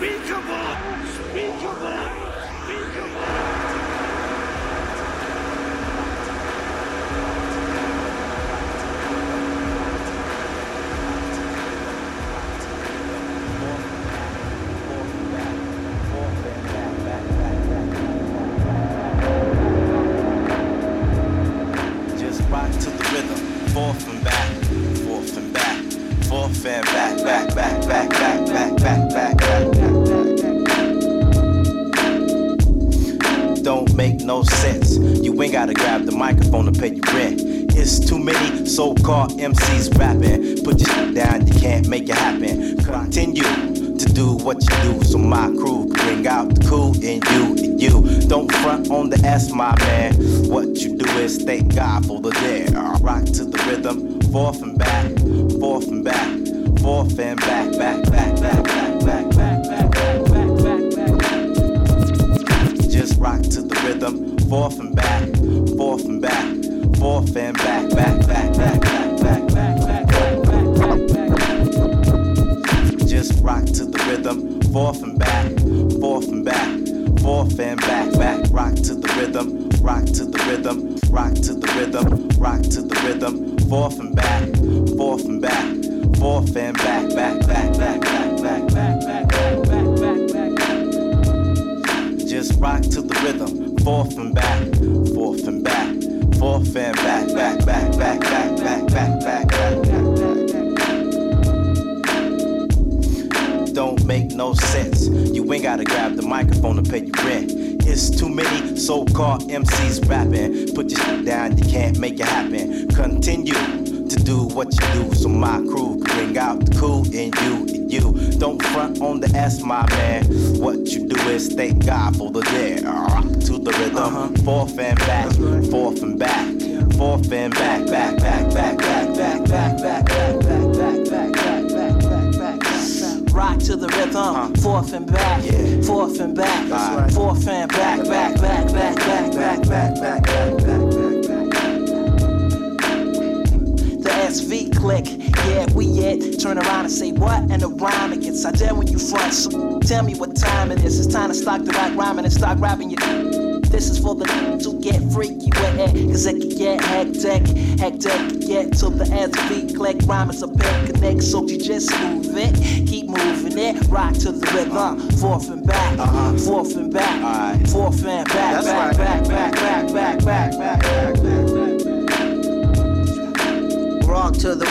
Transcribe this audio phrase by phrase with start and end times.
[0.00, 0.54] unspeakable,
[0.94, 2.19] unspeakable.
[49.40, 50.09] that's my man.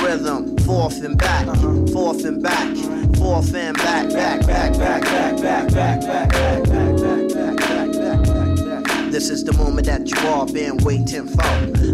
[0.09, 0.57] rhythm.
[0.65, 1.45] Forth and back,
[1.91, 2.75] forth and back,
[3.17, 9.11] forth and back, back, back, back, back, back, back, back, back, back, back, back.
[9.11, 11.51] This is the moment that you all been waiting for.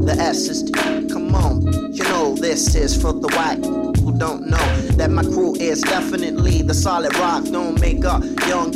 [0.08, 0.70] The essence,
[1.12, 1.62] come on.
[1.94, 3.64] You know this is for the white
[4.00, 4.66] who don't know
[4.98, 7.44] that my crew is definitely the solid rock.
[7.46, 8.72] Don't make up young.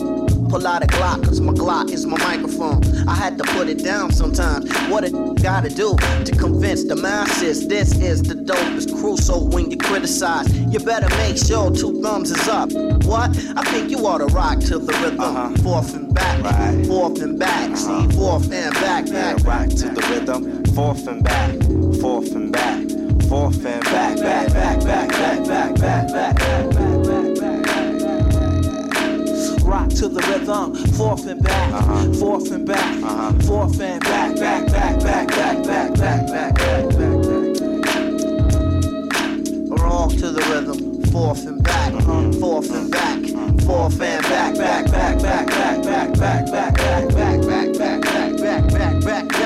[0.50, 2.81] Pull out a Glock, cause my Glock is my microphone.
[3.09, 4.71] I had to put it down sometimes.
[4.87, 9.09] What it gotta do to convince the masses this is the dopest crew.
[9.49, 12.71] When you criticize, you better make sure two thumbs is up.
[13.05, 13.31] What?
[13.57, 15.19] I think you ought to rock to the rhythm.
[15.19, 15.49] Uh-huh.
[15.63, 16.85] Forth and back, right.
[16.85, 17.71] forth and back.
[17.71, 18.07] Uh-huh.
[18.09, 19.39] See, fourth and back, back.
[19.39, 20.63] Yeah, rock to the rhythm.
[20.75, 21.55] Fourth and back,
[21.99, 22.87] fourth and back,
[23.27, 26.69] fourth and back, back, back, back, back, back, back, back, back, back.
[26.75, 27.28] back, back
[29.69, 30.75] rock to the rhythm.
[30.97, 32.13] Forth and back, uh-huh.
[32.13, 33.34] forth and back, uh-huh.
[33.47, 37.19] forth and back, back, back, back, back, back, back, back, back, back, back.
[39.69, 40.90] We're all to the rhythm.
[41.12, 41.91] Forth and back,
[42.40, 43.19] forth and back,
[43.66, 48.72] forth and back, back, back, back, back, back, back, back, back, back, back, back, back,
[48.72, 49.38] back, back.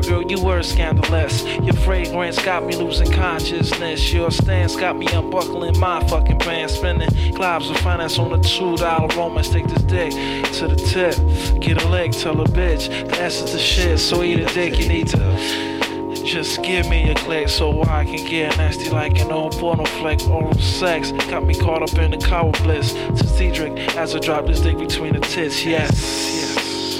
[0.00, 1.44] A Virgo, you were scandalous.
[1.44, 4.12] Your fragrance got me losing consciousness.
[4.12, 6.74] Your stance got me unbuckling my fucking pants.
[6.74, 9.50] Spending globs of finance on a two dollar romance.
[9.50, 10.12] Take this dick
[10.54, 11.14] to the tip.
[11.60, 12.88] Get a leg, tell a bitch.
[13.10, 15.80] That's the shit, so eat a dick, you need to.
[16.24, 20.26] Just give me a click so I can get nasty like an old porno flick.
[20.28, 22.92] Oral sex got me caught up in the cow bliss.
[22.92, 25.64] To Cedric as I drop this dick between the tits.
[25.64, 26.19] Yes.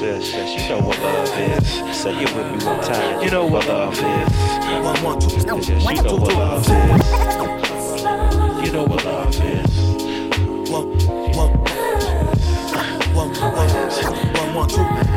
[0.00, 1.94] Yes, yes, you know what love is.
[1.94, 3.22] Say it with me one time.
[3.22, 4.00] You know what love is.
[4.00, 6.72] One, one, two, Yes, yes, you know what love is.
[8.64, 10.70] You know what love is.
[10.70, 10.88] one,
[11.36, 11.52] one,
[13.14, 13.30] one, one,
[14.32, 15.09] one, one, two,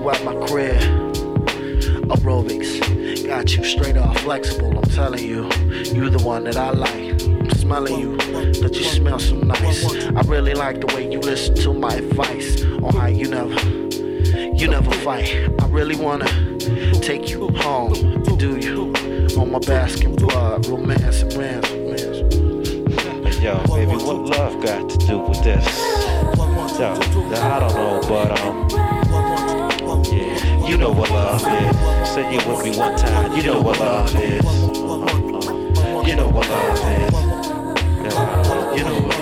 [0.00, 0.80] At my crib.
[2.10, 4.76] Aerobics, got you straight off flexible.
[4.76, 5.44] I'm telling you,
[5.94, 7.22] you the one that I like.
[7.22, 9.84] I'm smelling you, that you smell so nice.
[9.84, 13.54] I really like the way you listen to my advice on how you never,
[14.56, 15.32] you never fight.
[15.60, 16.26] I really wanna
[17.00, 17.92] take you home,
[18.36, 18.92] do you?
[19.38, 21.64] On my basket blood, romance and.
[23.40, 25.64] Yo, baby, what love got to do with this?
[26.78, 28.99] Yo, I don't know, but um,
[30.70, 32.08] you know what love is.
[32.10, 33.36] Say you with me one time.
[33.36, 34.44] You know what love is.
[36.08, 37.12] You know what love is.
[38.78, 39.19] You know what love is.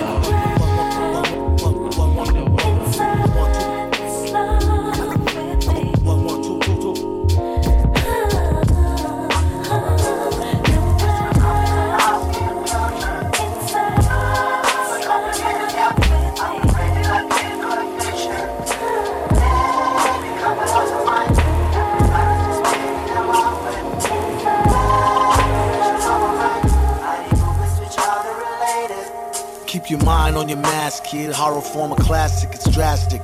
[31.09, 31.33] Kid.
[31.33, 33.21] Horror form a classic, it's drastic.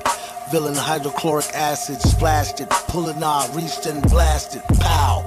[0.51, 2.69] Villain hydrochloric acid, splashed it.
[2.69, 4.63] Pull knob, reached and blasted.
[4.79, 5.23] Pow!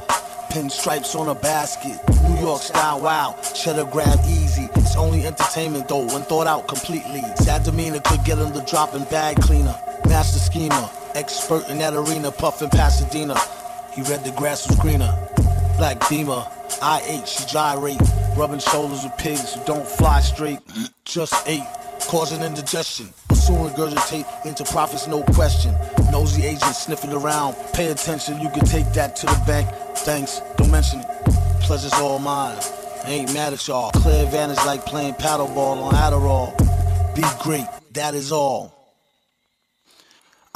[0.50, 1.98] Pinstripes on a basket.
[2.28, 3.36] New York style, wow.
[3.54, 4.68] Cheddar grab easy.
[4.74, 7.22] It's only entertainment though, when thought out completely.
[7.36, 9.74] Sad demeanor could get him the drop and bag cleaner.
[10.08, 13.36] Master schemer, expert in that arena, puffin' Pasadena.
[13.92, 15.12] He read the grass was greener.
[15.76, 16.44] Black Beamer,
[16.82, 18.00] I ate, she gyrate.
[18.36, 20.60] Rubbing shoulders with pigs who don't fly straight.
[21.04, 21.62] Just ate,
[22.08, 23.12] causing indigestion.
[23.34, 25.74] Soon regurgitate into profits, no question.
[26.10, 27.54] Nosy agents sniffing around.
[27.74, 29.68] Pay attention, you can take that to the bank.
[29.98, 31.06] Thanks, don't mention it.
[31.60, 32.58] Pleasure's all mine.
[33.04, 33.90] I ain't mad at y'all.
[33.92, 36.56] Clear advantage like playing paddleball on Adderall.
[37.14, 38.74] Be great, that is all.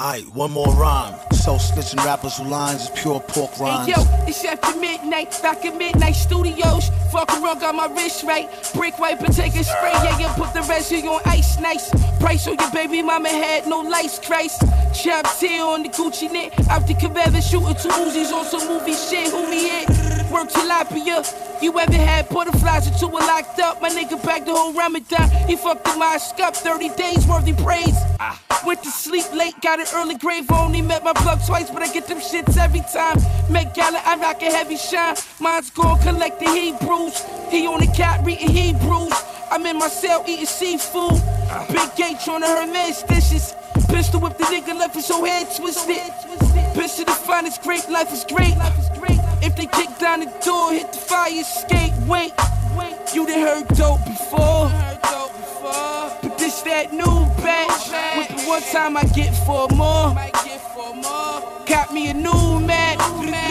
[0.00, 1.14] Alright, one more rhyme.
[1.42, 3.88] So snitching rappers who lines is pure pork rhymes.
[3.88, 6.88] Hey yo, it's after midnight, back at midnight studios.
[7.10, 8.48] Fuck around, got my wrist right.
[8.76, 11.90] Brick wipe and take a spray, yeah, yeah, put the residue on ice, nice.
[12.20, 14.62] Price on your baby mama had no lights, Christ.
[14.94, 16.54] Chop tail on the Gucci knit.
[16.54, 19.32] The Cabela shooting two Uzis on some movie shit.
[19.32, 20.11] Who me hit?
[20.32, 21.20] Work tilapia.
[21.60, 23.82] You ever had butterflies until we're locked up?
[23.82, 25.28] My nigga back the whole Ramadan.
[25.46, 27.98] He fucked in my scup 30 days worth of praise.
[28.18, 28.40] Ah.
[28.64, 30.50] Went to sleep late, got an early grave.
[30.50, 33.18] Only met my plug twice, but I get them shits every time.
[33.52, 35.16] Met Gala, I rock a heavy shine.
[35.38, 37.26] Mine's gone collect the Hebrews.
[37.50, 39.12] He on the cat reading Hebrews.
[39.50, 41.12] I'm in my cell eating seafood.
[41.52, 41.66] Ah.
[41.68, 43.54] Big gate trying to hurt man's dishes.
[43.86, 46.08] Pistol whip the nigga left his whole head twisted.
[46.72, 48.56] Pistol the finest great, life is great.
[49.42, 51.92] If they kick down the door, hit the fire escape.
[52.06, 52.32] Wait,
[53.12, 54.70] you done heard dope before.
[56.22, 57.90] But this that new batch.
[58.16, 60.14] With the one time I get four more.
[61.66, 63.41] Got me a new mat.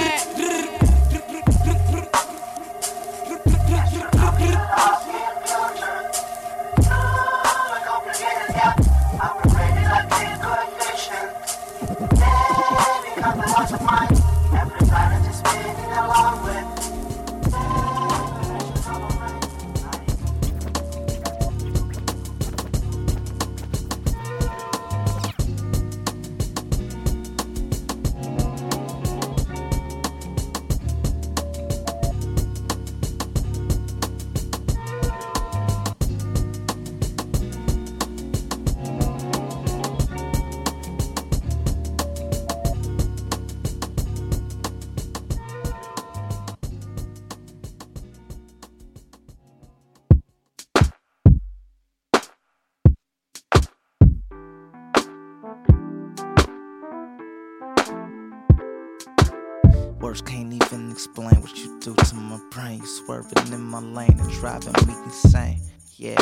[60.11, 62.79] Words can't even explain what you do to my brain.
[62.79, 65.61] You swerving in my lane and driving me insane.
[65.95, 66.21] Yeah,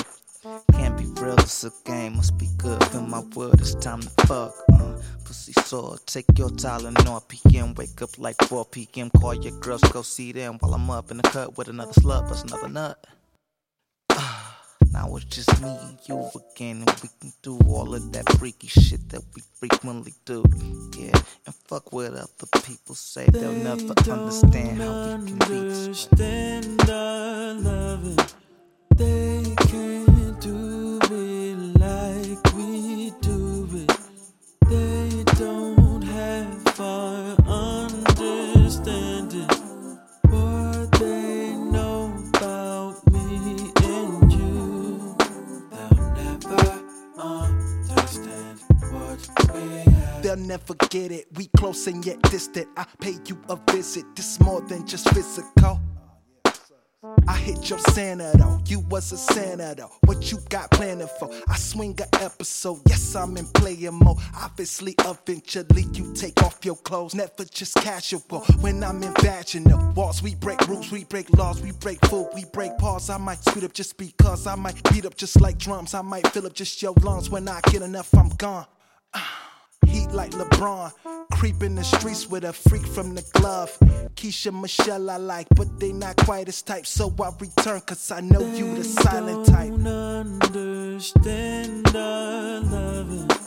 [0.73, 2.17] can't be real, it's a game.
[2.17, 2.83] Must be good.
[2.93, 4.53] in my word, it's time to fuck.
[4.71, 7.73] Uh, pussy sore, take your Tylenol PM.
[7.73, 9.09] Wake up like 4 p.m.
[9.09, 12.29] Call your girls, go see them while I'm up in the cut with another slut,
[12.29, 13.03] bust another nut.
[14.91, 18.67] Now it's just me and you again, and we can do all of that freaky
[18.67, 20.43] shit that we frequently do.
[20.97, 22.25] Yeah, and fuck what other
[22.63, 25.57] people say, they'll never understand how we can be.
[25.69, 28.17] Understand our loving.
[28.95, 29.28] They
[50.49, 51.27] never get it.
[51.35, 52.67] We close and yet distant.
[52.75, 54.03] I pay you a visit.
[54.15, 55.79] This more than just physical.
[57.27, 58.59] I hit your though.
[58.65, 59.91] You was a though.
[60.05, 61.29] What you got planning for?
[61.47, 62.79] I swing a episode.
[62.89, 64.17] Yes, I'm in player mode.
[64.35, 67.13] Obviously, eventually you take off your clothes.
[67.13, 68.21] Never just casual.
[68.59, 72.43] When I'm in vaginal walls, we break rules, we break laws, we break food, we
[72.51, 73.11] break pause.
[73.11, 75.93] I might speed up just because I might beat up just like drums.
[75.93, 77.29] I might fill up just your lungs.
[77.29, 78.65] When I get enough, I'm gone.
[79.13, 79.48] Ah.
[79.89, 80.91] Heat like LeBron.
[81.31, 83.75] Creep in the streets with a freak from the glove.
[84.15, 86.85] Keisha Michelle I like, but they not quite as type.
[86.85, 89.71] So I return, cause I know you the silent type.
[89.71, 89.95] understand
[91.95, 93.38] our loving.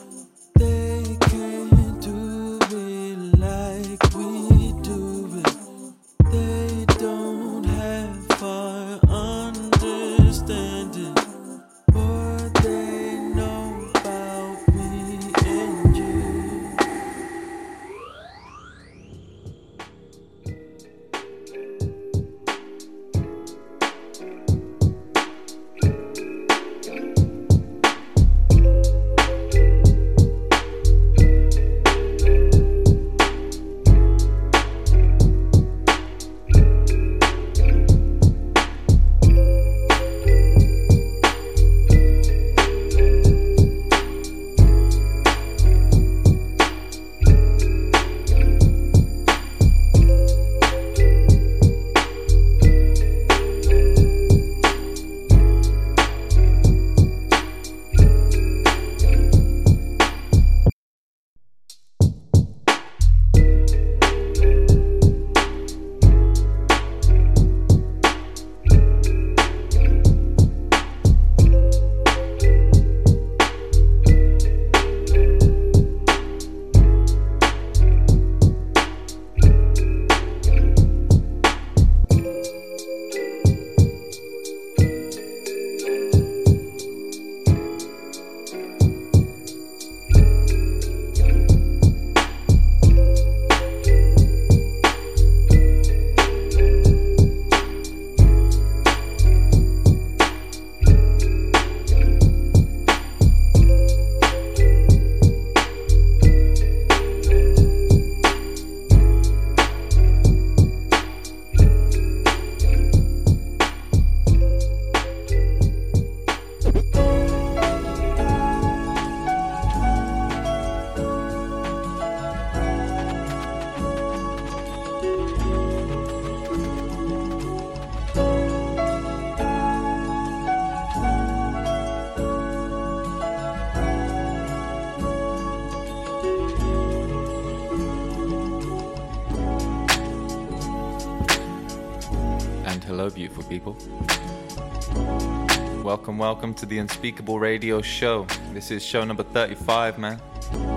[146.52, 148.26] Welcome, to the Unspeakable Radio Show.
[148.52, 150.20] This is show number 35, man.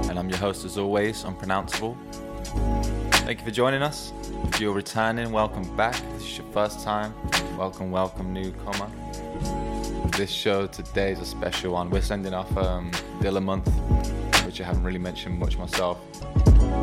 [0.09, 1.97] And I'm your host, as always, Unpronounceable.
[3.25, 4.13] Thank you for joining us.
[4.45, 5.95] If you're returning, welcome back.
[5.95, 7.13] If this is your first time,
[7.57, 8.89] welcome, welcome, newcomer.
[10.15, 11.89] This show today is a special one.
[11.89, 13.67] We're sending off um, Dilla Month,
[14.45, 15.99] which I haven't really mentioned much myself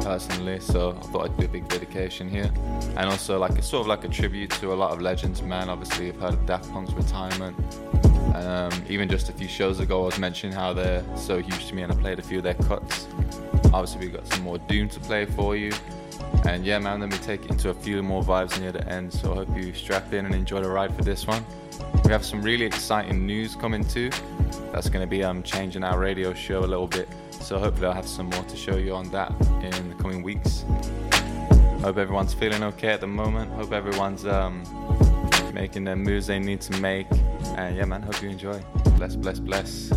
[0.02, 2.52] personally, so I thought I'd do a big dedication here.
[2.98, 5.70] And also, like, it's sort of like a tribute to a lot of legends, man.
[5.70, 7.56] Obviously, you've heard of Daft Punk's retirement.
[8.34, 11.74] Um, even just a few shows ago, I was mentioning how they're so huge to
[11.74, 13.06] me, and I played a few of their cuts.
[13.66, 15.72] Obviously, we've got some more Doom to play for you.
[16.44, 19.12] And yeah, man, let me take it into a few more vibes near the end.
[19.12, 21.44] So I hope you strap in and enjoy the ride for this one.
[22.04, 24.10] We have some really exciting news coming too.
[24.72, 27.08] That's going to be um, changing our radio show a little bit.
[27.30, 29.30] So hopefully I'll have some more to show you on that
[29.62, 30.64] in the coming weeks.
[31.82, 33.52] Hope everyone's feeling okay at the moment.
[33.52, 34.64] Hope everyone's um,
[35.52, 37.06] making the moves they need to make.
[37.56, 38.60] And yeah, man, hope you enjoy.
[38.96, 39.92] Bless, bless, bless.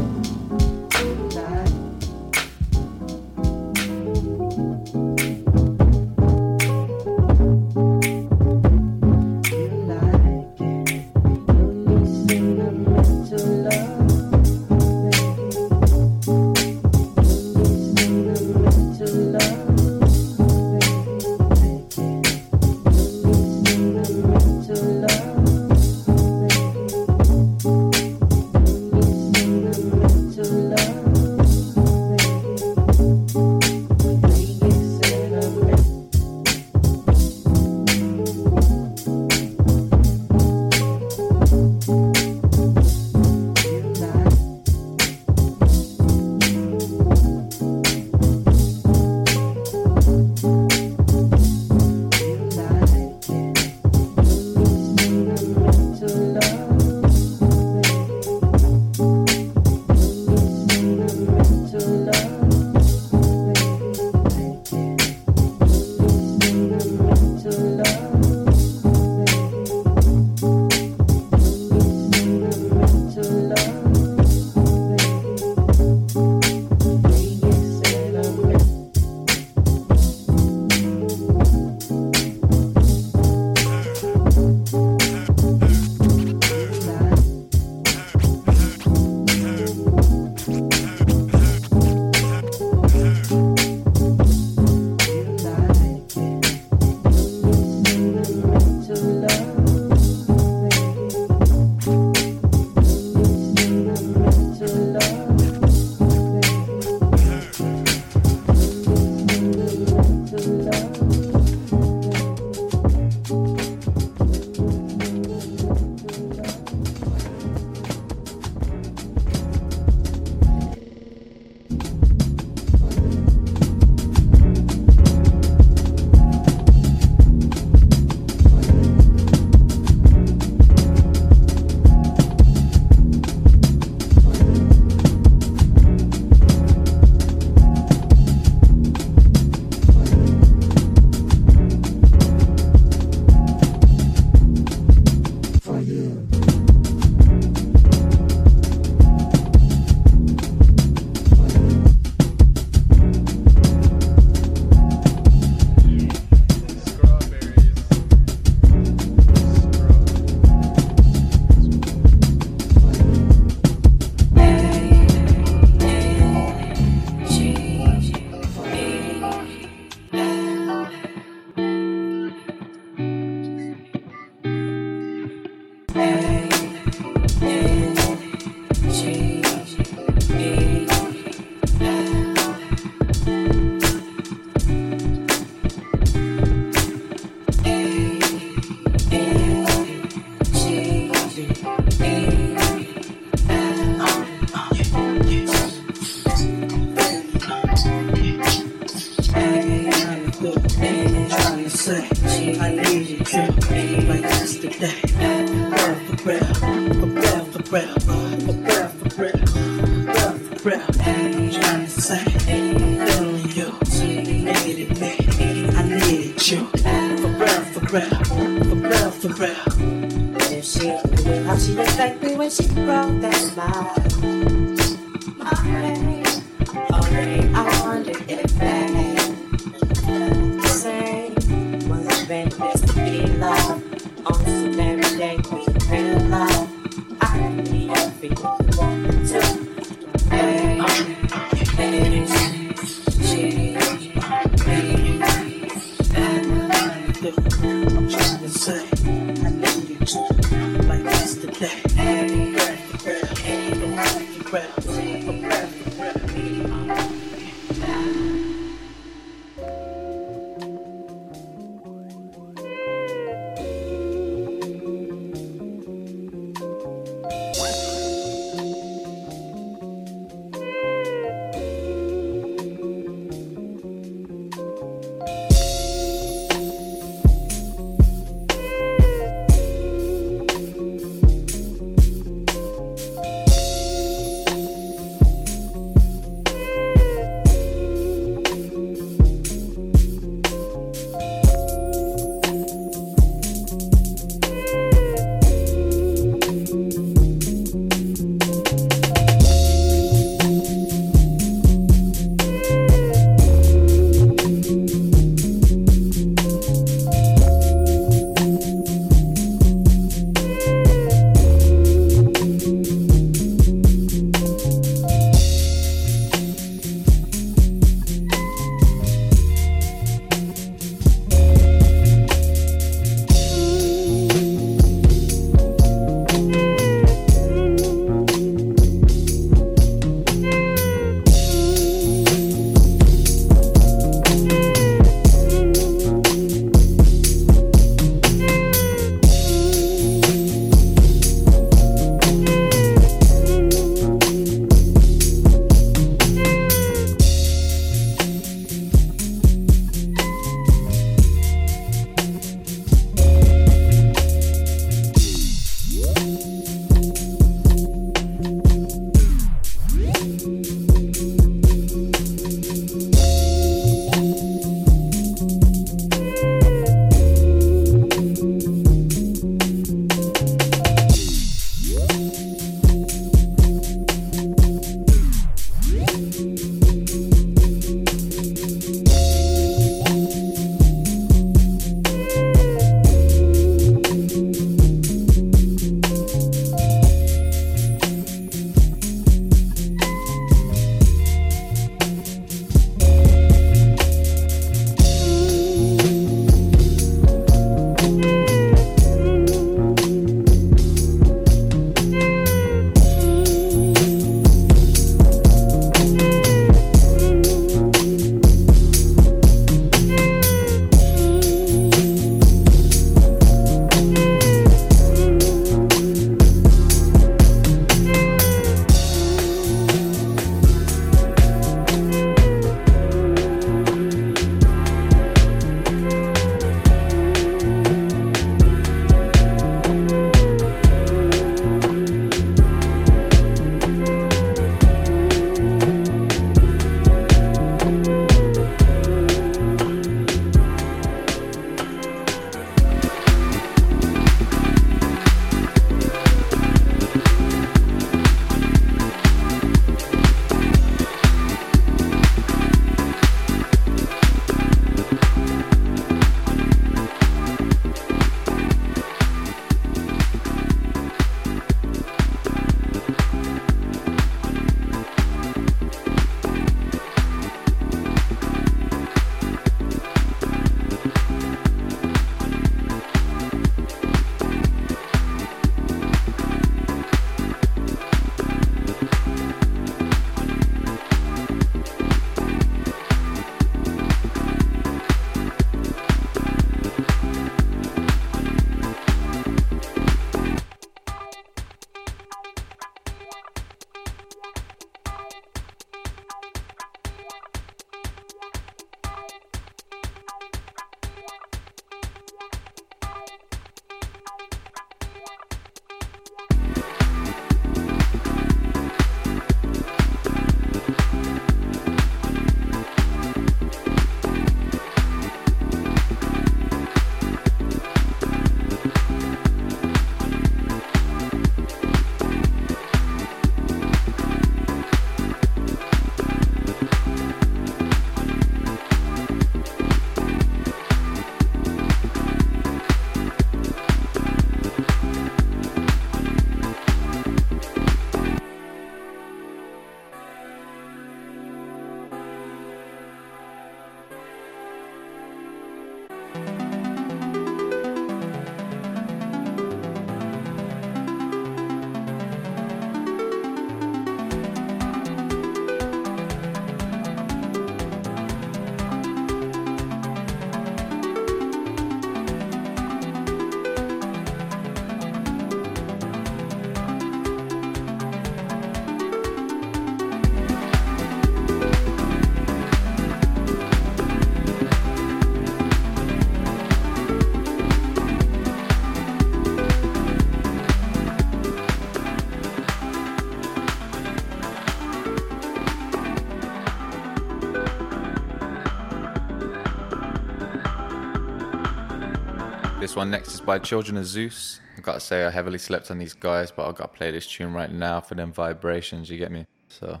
[592.96, 594.58] One next is by Children of Zeus.
[594.78, 597.52] I gotta say, I heavily slept on these guys, but I gotta play this tune
[597.52, 599.10] right now for them vibrations.
[599.10, 599.46] You get me?
[599.68, 600.00] So,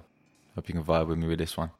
[0.54, 1.70] hope you can vibe with me with this one.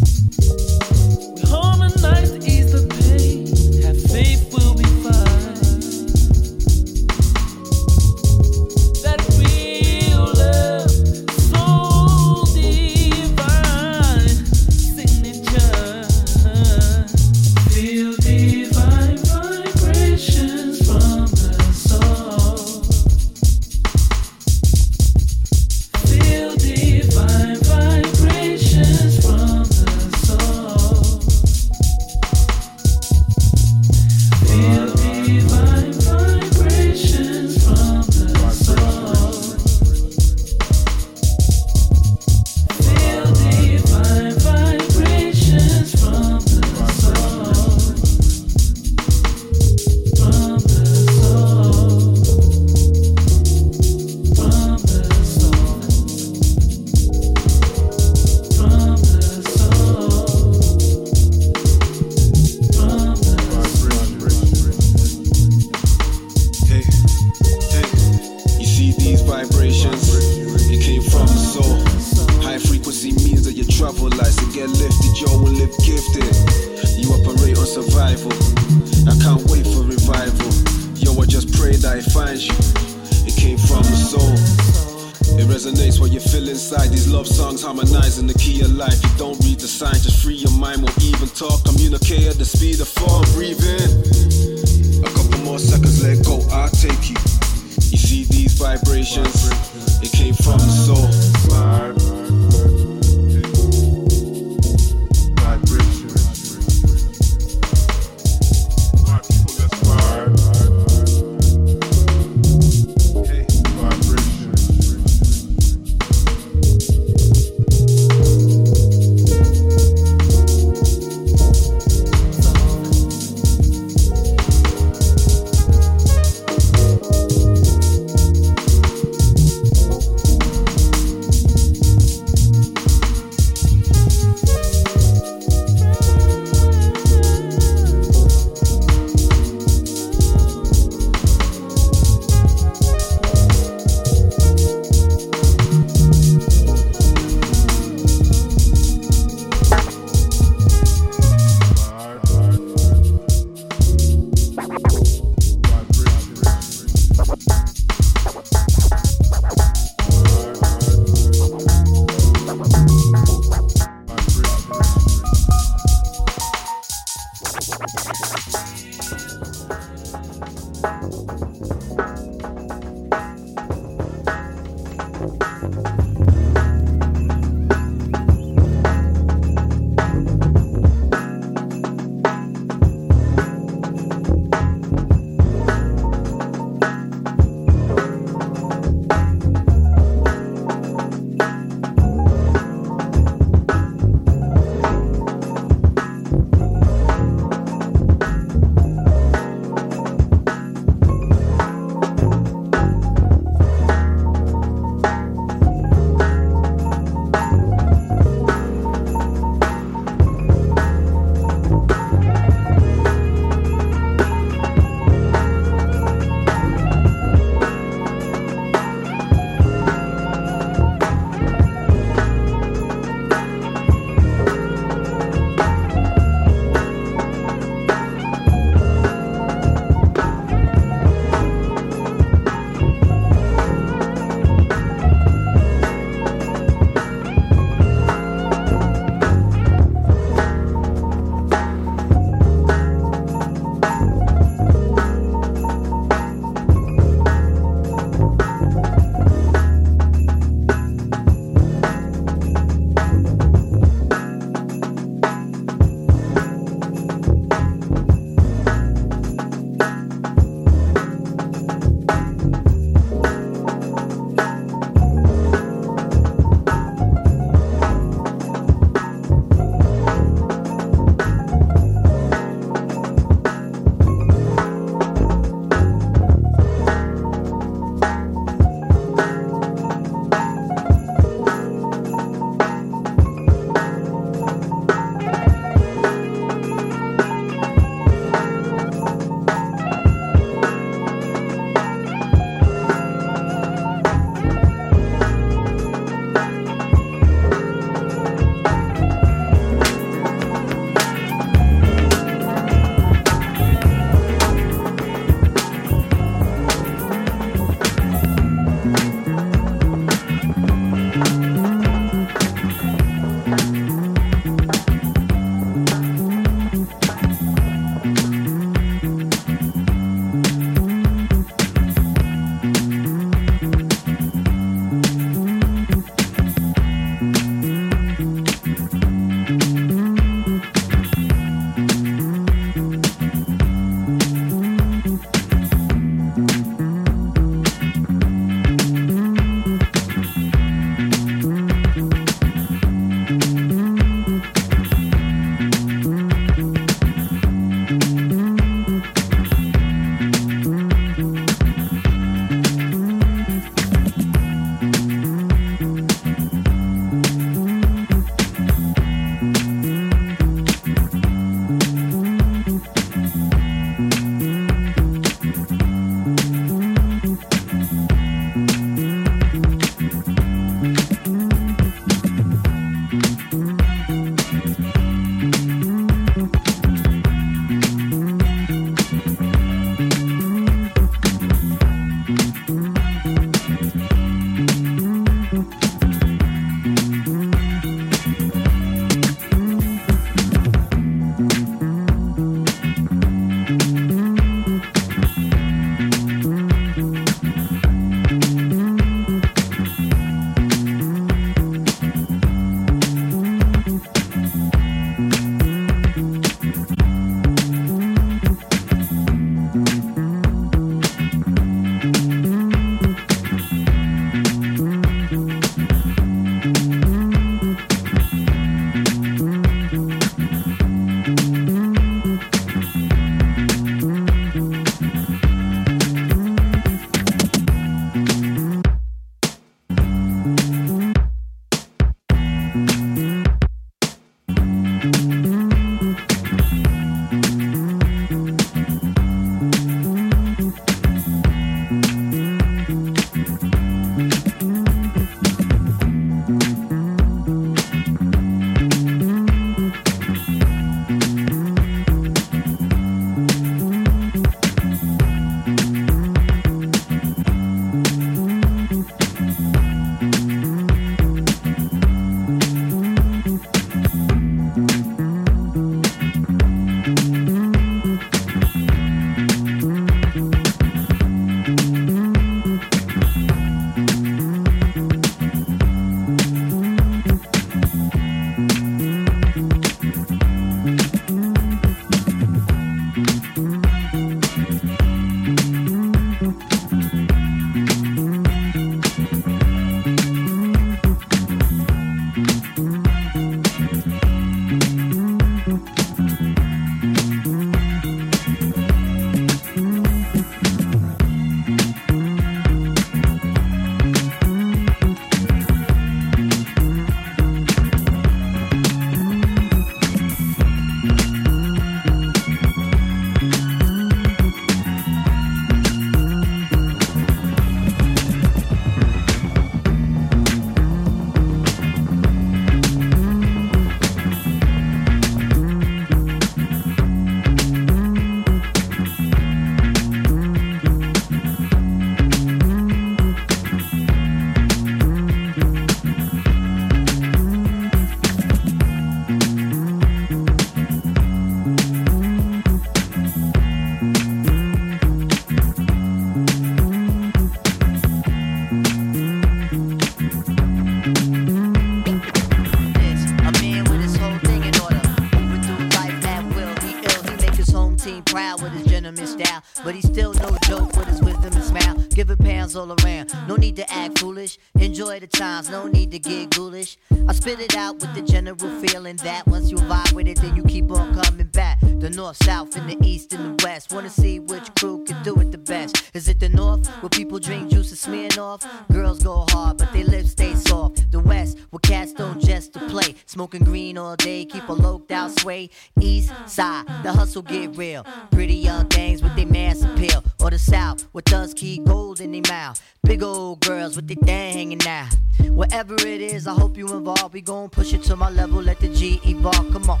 [588.30, 590.24] Pretty young things with their mass appeal.
[590.40, 592.82] Or the south, with thugs keep gold in their mouth.
[593.02, 595.14] Big old girls with their thing hanging out.
[595.50, 597.32] Whatever it is, I hope you involved.
[597.32, 599.72] We gon' push it to my level, let the G evolve.
[599.72, 600.00] Come on.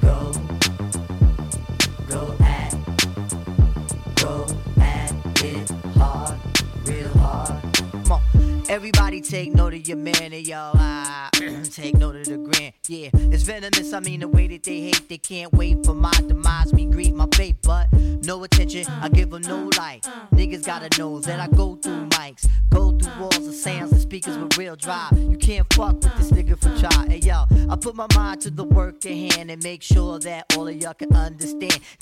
[0.00, 0.32] Go,
[2.08, 2.74] go at,
[4.16, 4.46] go
[4.80, 5.12] at
[5.44, 6.38] it hard,
[6.84, 7.62] real hard.
[7.92, 8.62] Come on.
[8.68, 11.30] Everybody take note of your man and ah,
[11.70, 12.72] take note of the grand.
[12.88, 15.52] Yeah, it's venomous, I mean the way that they hate, they can't
[29.76, 31.14] make sure that all of y'all can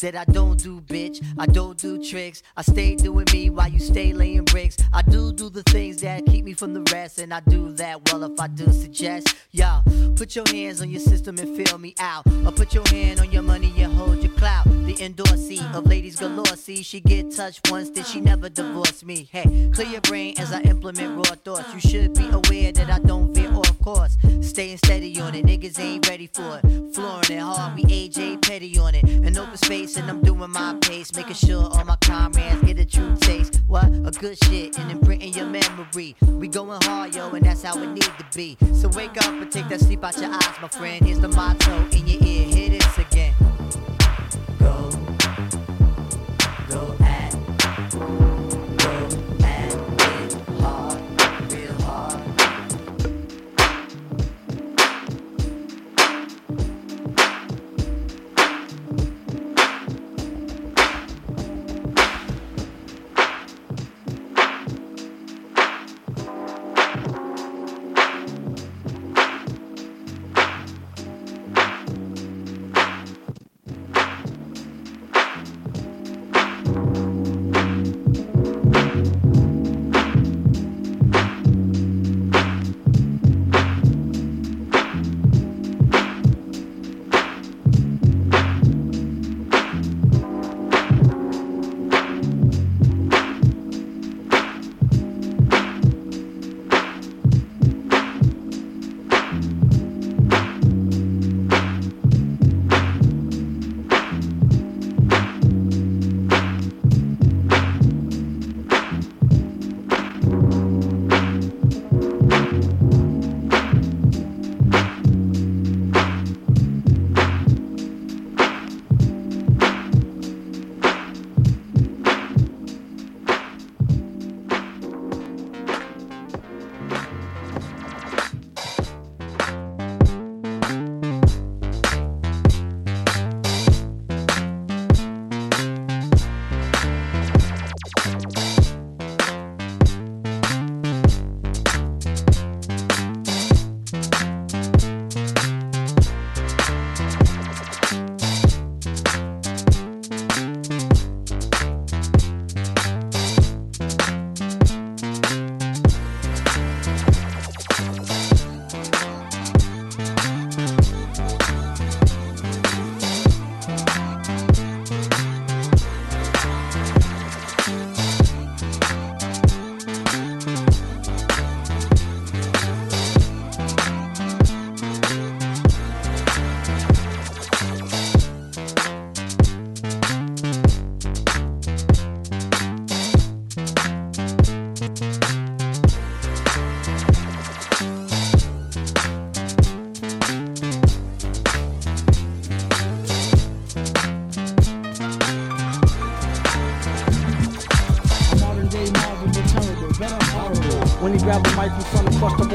[0.04, 2.42] that I don't do bitch, I don't do tricks.
[2.58, 4.76] I stay doing me while you stay laying bricks.
[4.92, 8.12] I do do the things that keep me from the rest, and I do that
[8.12, 9.34] well if I do suggest.
[9.50, 9.80] Yo,
[10.14, 12.26] put your hands on your system and feel me out.
[12.44, 14.64] Or put your hand on your money and hold your clout.
[14.64, 16.44] The endorsee of ladies galore.
[16.56, 19.26] See, she get touched once, then she never divorced me.
[19.32, 21.72] Hey, clear your brain as I implement raw thoughts.
[21.72, 24.16] You should be aware that I don't veer off course.
[24.42, 26.94] Staying steady on it, niggas ain't ready for it.
[26.94, 29.04] Flooring it hard, we AJ Petty on it.
[29.04, 32.84] An open space, and I'm doing my pace, making sure all my comrades get a
[32.84, 33.60] true taste.
[33.66, 33.86] What?
[33.86, 36.16] A good shit, and imprinting your memory.
[36.22, 38.56] We going hard, yo, and that's how it need to be.
[38.74, 41.04] So wake up and take that sleep out your eyes, my friend.
[41.04, 42.46] Here's the motto in your ear.
[42.46, 43.34] Hear this again.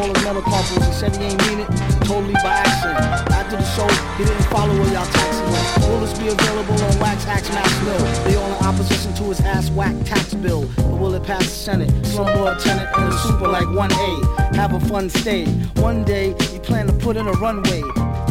[0.03, 1.69] And his metal carpals, he said he ain't mean it,
[2.05, 3.31] totally by accident.
[3.31, 3.87] After the show,
[4.17, 5.91] he didn't follow where y'all taxing him.
[5.91, 7.99] Will this be available on Wax Axe Max Mill?
[8.23, 10.65] They all in opposition to his ass whack tax bill.
[10.75, 11.89] But will it pass the Senate?
[12.03, 14.55] Slumlord tenant and a super like 1A.
[14.55, 15.45] Have a fun stay.
[15.81, 17.81] One day, he plan to put in a runway.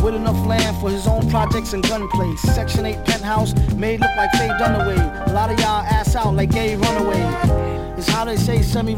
[0.03, 2.35] with enough land for his own projects and gunplay.
[2.37, 5.29] Section 8 penthouse made look like Faye Dunaway.
[5.29, 7.21] A lot of y'all ass out like gay runaway.
[7.97, 8.95] It's how they say semi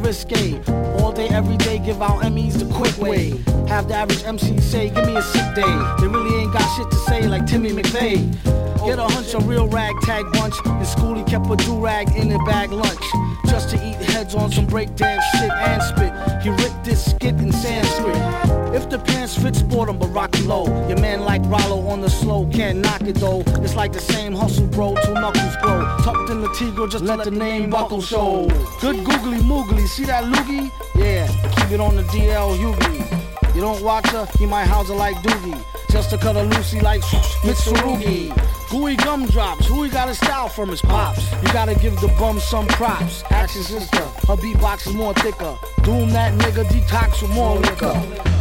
[1.29, 3.31] Every day, give out Emmys the quick way.
[3.69, 5.95] Have the average MC say, give me a sick day.
[6.01, 8.33] They really ain't got shit to say like Timmy McVeigh.
[8.87, 10.55] Get a hunch, a real ragtag bunch.
[10.65, 13.05] In school, he kept a do rag in a bag lunch.
[13.47, 16.13] Just to eat heads on some breakdance shit and spit.
[16.43, 18.17] He ripped this skit in Sanskrit.
[18.75, 20.65] If the pants fit, sport 'em, but rock low.
[20.89, 23.43] Your man like Rollo on the slow, can't knock it though.
[23.63, 25.81] It's like the same hustle, bro, till knuckles grow.
[26.03, 28.49] Tucked in the Tigre, just let the name buckle show.
[28.81, 30.71] Good googly moogly, see that loogie?
[31.01, 31.27] Yeah,
[31.57, 33.55] keep it on the DL Hughley.
[33.55, 35.59] You don't watch her, he might house her like Doogie.
[35.91, 37.01] Just to cut her loosey like
[37.43, 38.37] Mitsurugi.
[38.71, 41.33] Gooey gumdrops, who he got a style from his pops.
[41.43, 43.25] You gotta give the bum some props.
[43.31, 43.97] Action sister,
[44.29, 45.57] her beatbox is more thicker.
[45.85, 47.95] Doom that nigga, detox with more liquor.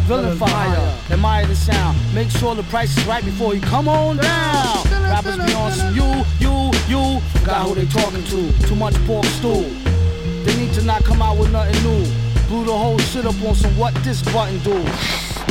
[0.10, 1.98] Hire, admire the sound.
[2.14, 4.84] Make sure the price is right before you come on down.
[5.04, 7.22] Rappers be on some you, you, you.
[7.46, 8.68] Got who they talking to.
[8.68, 9.64] Too much pork stew.
[10.44, 12.29] They need to not come out with nothing new.
[12.50, 14.74] Blew the whole shit up on some what this button do.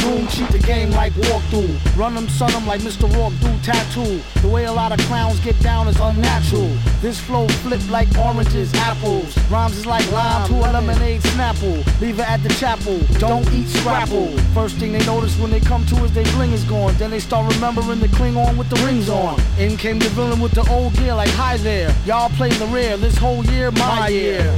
[0.03, 1.97] Doom cheat the game like walkthrough.
[1.97, 3.09] Run them, son them like Mr.
[3.11, 4.21] Roarke do tattoo.
[4.43, 6.69] The way a lot of clowns get down is unnatural.
[7.01, 9.39] This flow flip like oranges, apples.
[9.49, 12.01] Rhymes is like lime to a lemonade snapple.
[12.01, 12.99] Leave it at the chapel.
[13.21, 14.37] Don't eat scrapple.
[14.53, 16.95] First thing they notice when they come to is they bling is gone.
[16.95, 19.41] Then they start remembering the Klingon with the rings on.
[19.61, 21.95] In came the villain with the old gear like hi there.
[22.05, 22.97] Y'all play the rear.
[22.97, 24.53] This whole year, my year.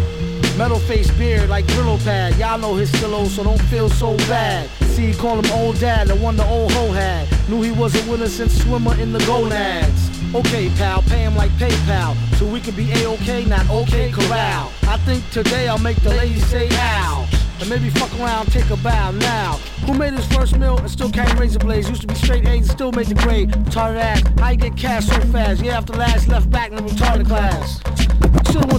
[0.61, 2.37] Metal face beard like Brillo pad.
[2.37, 4.69] Y'all know his still so don't feel so bad.
[4.91, 7.27] See, call him old dad, the one the old hoe had.
[7.49, 10.11] Knew he was a winner since swimmer in the gonads.
[10.35, 12.15] Okay, pal, pay him like PayPal.
[12.37, 14.71] So we can be A-OK, not okay corral.
[14.83, 17.27] I think today I'll make the ladies say ow.
[17.59, 19.53] And maybe fuck around, take a bow now.
[19.87, 21.89] Who made his first meal and still carry razor blades?
[21.89, 23.51] Used to be straight A's and still made the grade.
[23.53, 25.65] Retarded ass, how you get cash so fast?
[25.65, 27.81] Yeah, after last left back in the retarded class.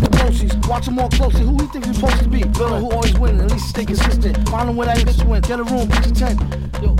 [0.01, 1.41] The groceries, watch him more closely.
[1.41, 2.43] Who he think we supposed to be?
[2.43, 4.49] Villain who always win, at least stay consistent.
[4.49, 5.47] Find him where that bitch went.
[5.47, 6.39] Get a room, a tent.
[6.81, 6.95] Yo,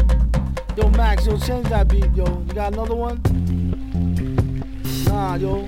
[0.75, 2.25] yo, Max, yo, change that beat, yo.
[2.25, 3.21] You got another one?
[5.05, 5.67] Nah, yo.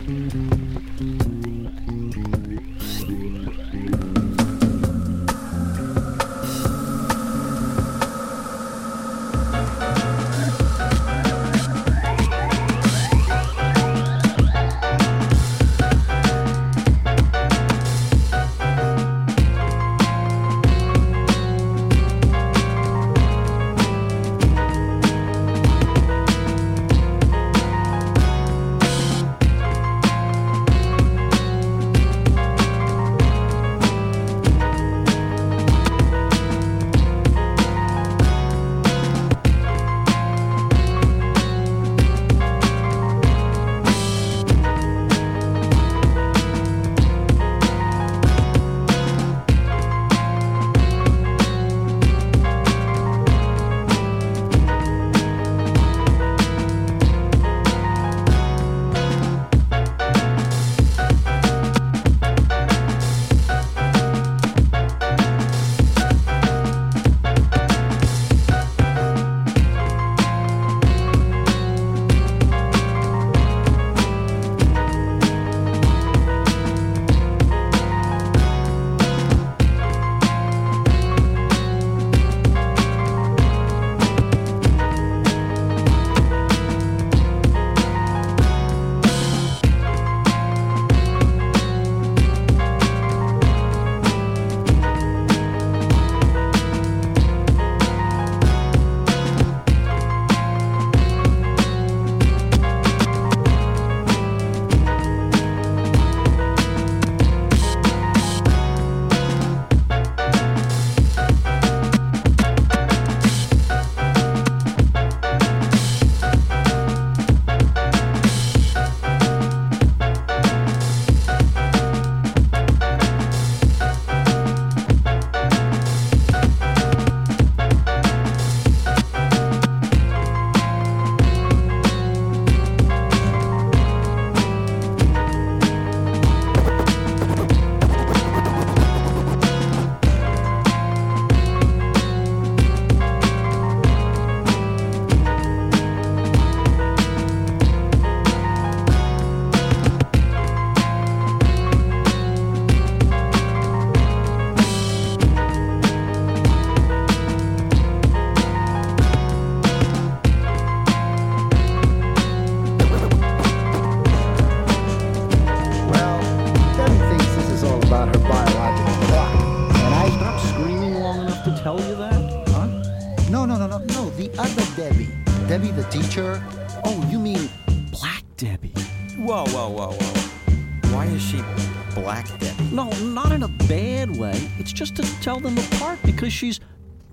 [186.23, 186.59] Because she's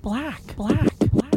[0.03, 1.35] black, black, black.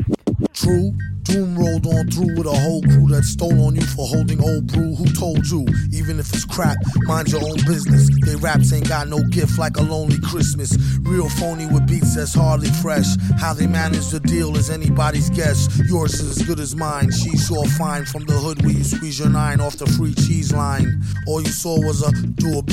[0.53, 0.93] True.
[1.23, 4.67] Doom rolled on through with a whole crew that stole on you for holding old
[4.67, 4.93] brew.
[4.93, 5.65] Who told you?
[5.91, 8.09] Even if it's crap, mind your own business.
[8.23, 10.77] They raps ain't got no gift like a lonely Christmas.
[11.01, 13.07] Real phony with beats that's hardly fresh.
[13.39, 15.67] How they manage the deal is anybody's guess.
[15.87, 17.09] Yours is as good as mine.
[17.11, 20.53] She saw fine from the hood where you squeeze your nine off the free cheese
[20.53, 21.01] line.
[21.25, 22.11] All you saw was a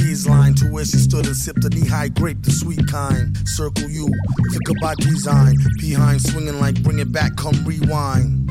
[0.01, 3.37] bees line to where she stood and sipped a knee high grape, the sweet kind.
[3.49, 4.09] Circle you,
[4.51, 5.57] think about design.
[5.79, 8.51] Behind swinging like bring it back, come rewind.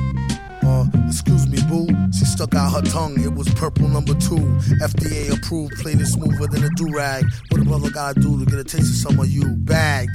[0.64, 1.88] Uh, excuse me, boo.
[2.12, 3.20] She stuck out her tongue.
[3.22, 4.44] It was purple number two.
[4.82, 7.26] FDA approved, played it smoother than a do rag.
[7.50, 9.46] What a brother gotta do to get a taste of some of you?
[9.50, 10.12] Bagged.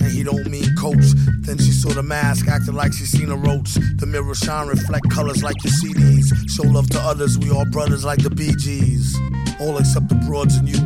[0.00, 1.12] And he don't mean coach.
[1.42, 3.74] Then she saw the mask, acted like she seen a roach.
[3.74, 6.32] The mirror shine, reflect colors like your CDs.
[6.50, 9.16] Show love to others, we all brothers like the Bee Gees.
[9.60, 10.78] All except the broads and you.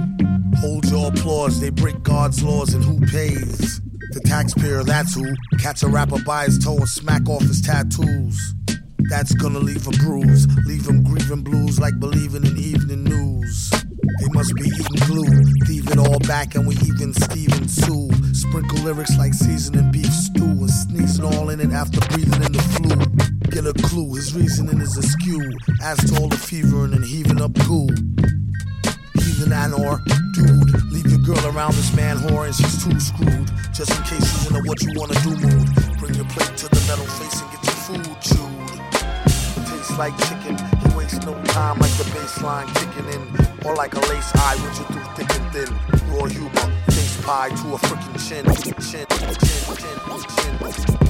[0.57, 3.78] Hold your applause, they break God's laws and who pays?
[4.12, 5.34] The taxpayer, that's who.
[5.59, 8.55] Catch a rapper by his toe and smack off his tattoos.
[9.11, 13.70] That's gonna leave a bruise, leave him grieving blues like believing in evening news.
[13.70, 15.28] They must be eating glue,
[15.68, 18.09] leave it all back and we even Steven Sue.
[18.32, 22.64] Sprinkle lyrics like seasoning beef stew and sneezing all in it after breathing in the
[22.72, 22.97] flu.
[23.51, 25.42] Get a clue, his reasoning is askew,
[25.82, 27.88] as to all the fevering and heaving up goo.
[29.45, 30.01] Heathen Anor,
[30.32, 33.51] dude, leave your girl around this man whore and she's too screwed.
[33.74, 35.68] Just in case she's in a what you wanna do mood.
[35.99, 39.68] Bring your plate to the metal face and get your food chewed.
[39.68, 43.66] Tastes like chicken, he wastes no time like the baseline kicking in.
[43.66, 45.68] Or like a lace eye with you through thick and thin.
[46.09, 48.45] Raw humor, face pie to a freaking chin.
[48.47, 49.99] Chin, chin, chin, chin, chin,
[50.32, 51.05] chin, chin, chin.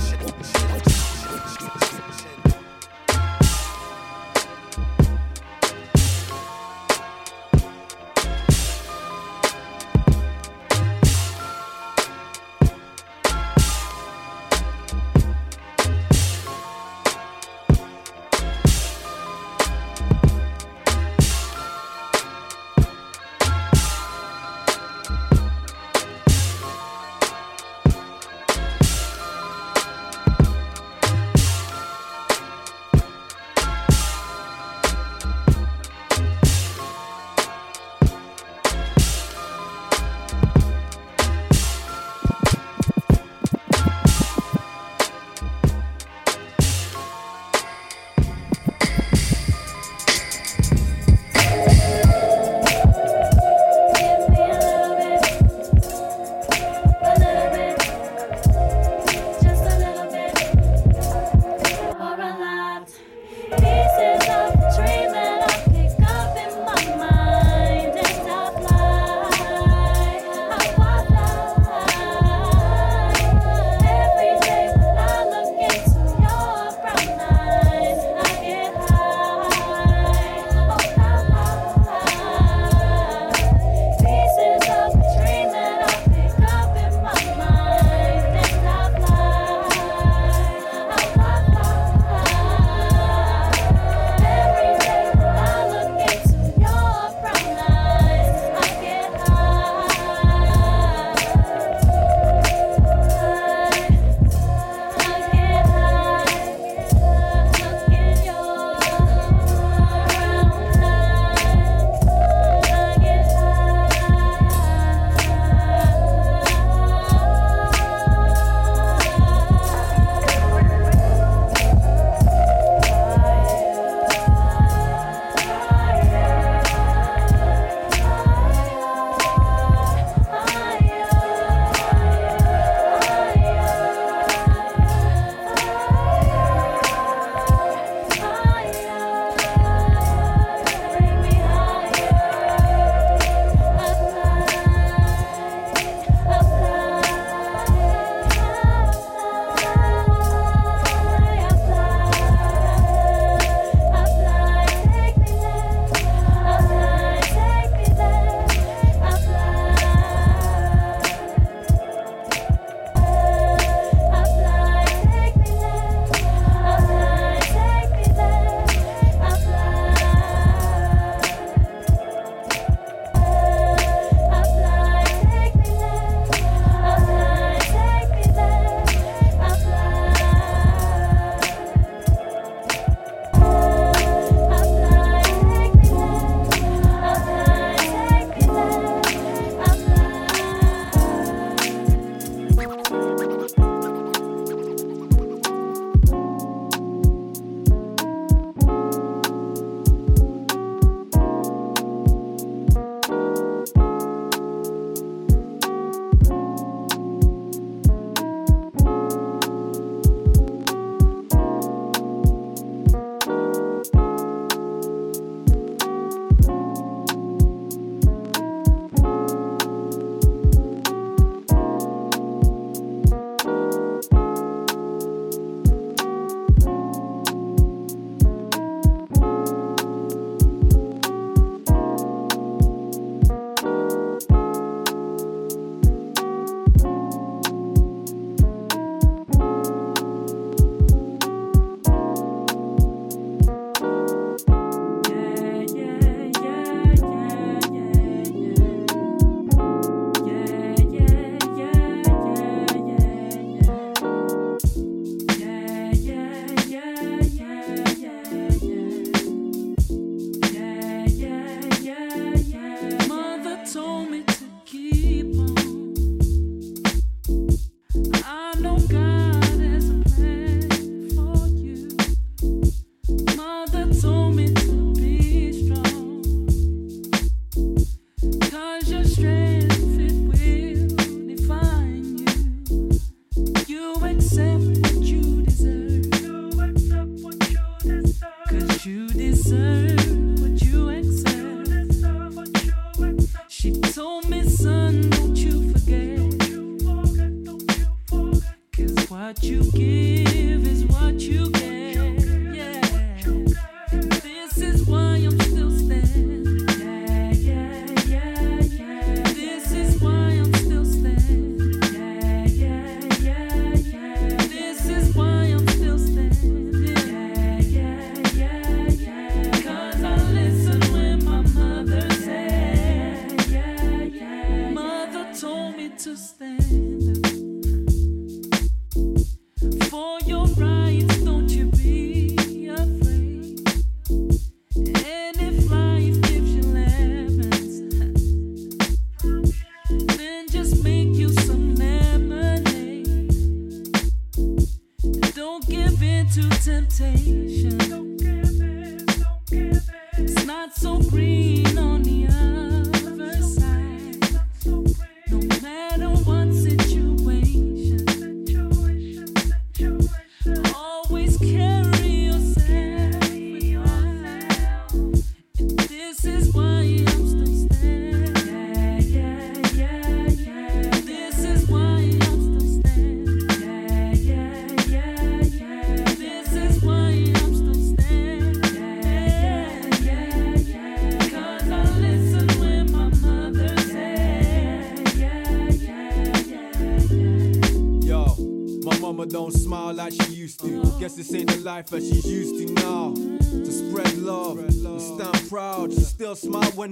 [325.99, 326.54] to stand.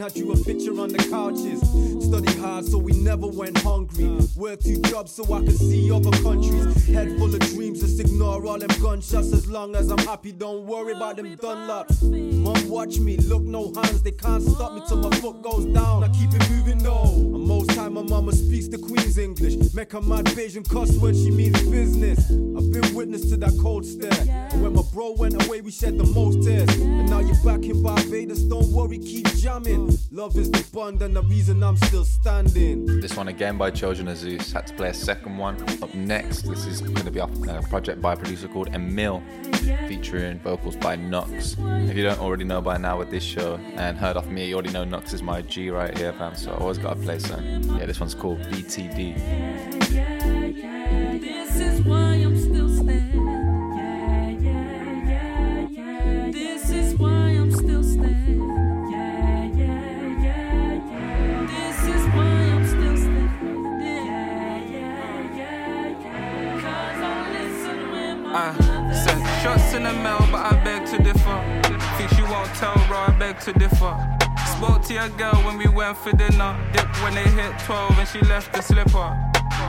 [0.02, 1.60] I drew a picture on the couches.
[2.04, 4.18] Study hard so we never went hungry.
[4.34, 6.88] Work two jobs so I could see other countries.
[6.88, 7.51] Head full of
[8.42, 9.32] dreams, just ignore all them gunshots.
[9.32, 12.02] As long as I'm happy, don't worry about them Dunlops.
[12.02, 14.02] Mom, watch me, look no hands.
[14.02, 16.04] They can't stop me till my foot goes down.
[16.04, 17.04] I keep it moving though.
[17.04, 19.74] And most time my mama speaks the Queen's English.
[19.74, 22.30] Make her mad Bayesian cuss word, she means business.
[22.30, 24.10] I've been witness to that cold stare.
[24.52, 26.68] And when my bro went away, we shed the most tears.
[26.76, 29.96] And now you're back in Barbados, don't worry, keep jamming.
[30.10, 32.86] Love is the bond and the reason I'm still standing.
[33.00, 34.52] This one again by Children of Zeus.
[34.52, 35.56] Had to play a second one.
[35.82, 39.22] Up next, this is going to be a uh, project by a producer called Emil,
[39.88, 41.54] featuring vocals by Knucks.
[41.90, 44.54] If you don't already know by now with this show and heard of me, you
[44.54, 46.34] already know Knucks is my G right here, fam.
[46.34, 47.44] So I always got to play some.
[47.78, 49.18] Yeah, this one's called BTD.
[68.44, 71.38] I said shots in the mail, but I beg to differ.
[71.96, 73.94] Think she won't tell, bro, I beg to differ.
[74.56, 76.52] Spoke to your girl when we went for dinner.
[76.72, 79.08] Dip when they hit 12 and she left the slipper.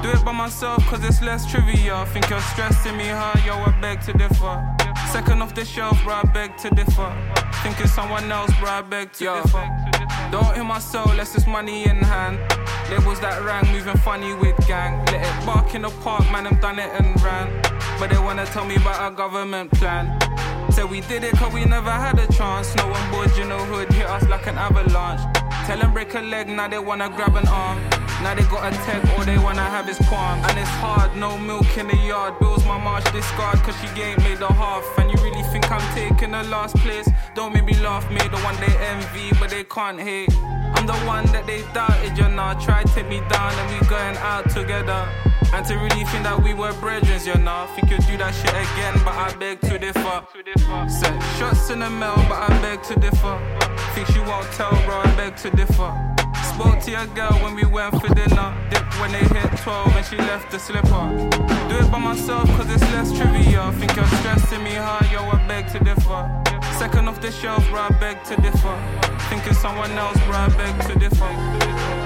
[0.02, 2.06] Do it by myself cause it's less trivia.
[2.08, 3.40] Think you're stressing me, huh?
[3.46, 4.56] Yo, I beg to differ.
[5.12, 7.10] Second off the shelf, bro, I beg to differ.
[7.62, 9.83] Think it's someone else, bro, I beg to differ.
[10.34, 12.40] Don't hit my soul, less it's money in hand.
[12.90, 14.98] Labels that rang, moving funny with gang.
[15.06, 17.62] Let it bark in the park, man, I'm done it and ran.
[18.00, 20.20] But they wanna tell me about a government plan.
[20.72, 22.76] Said we did it cause we never had a chance.
[22.78, 25.22] No one board in the hood hit us like an avalanche.
[25.68, 27.78] Tell them break a leg, now they wanna grab an arm.
[28.24, 30.40] Now they got a tech, all they wanna have is palm.
[30.46, 32.40] And it's hard, no milk in the yard.
[32.40, 34.86] Bills my march discard, cause she ain't made the half.
[34.98, 37.10] And you really think I'm taking the last place?
[37.36, 40.34] Don't make me laugh, made the one they envy, but they can't hate.
[40.76, 42.56] I'm the one that they doubted, you know.
[42.62, 45.06] Try to take me down and we going out together.
[45.54, 47.68] And to really think that we were brethren, you know.
[47.76, 50.24] Think you'll do that shit again, but I beg to differ.
[50.88, 53.36] Set shots in the mail, but I beg to differ.
[53.94, 56.13] Think she won't tell, bro, I beg to differ.
[56.54, 58.54] Spoke to your girl when we went for dinner.
[58.70, 61.06] Dip when they hit 12 and she left the slipper.
[61.68, 63.72] Do it by myself cause it's less trivia.
[63.74, 65.04] Think you're stressing me, huh?
[65.12, 66.30] Yo, I beg to differ.
[66.78, 68.76] Second off the shelf, bro, I beg to differ.
[69.30, 72.03] Thinking someone else, bro, I beg to differ.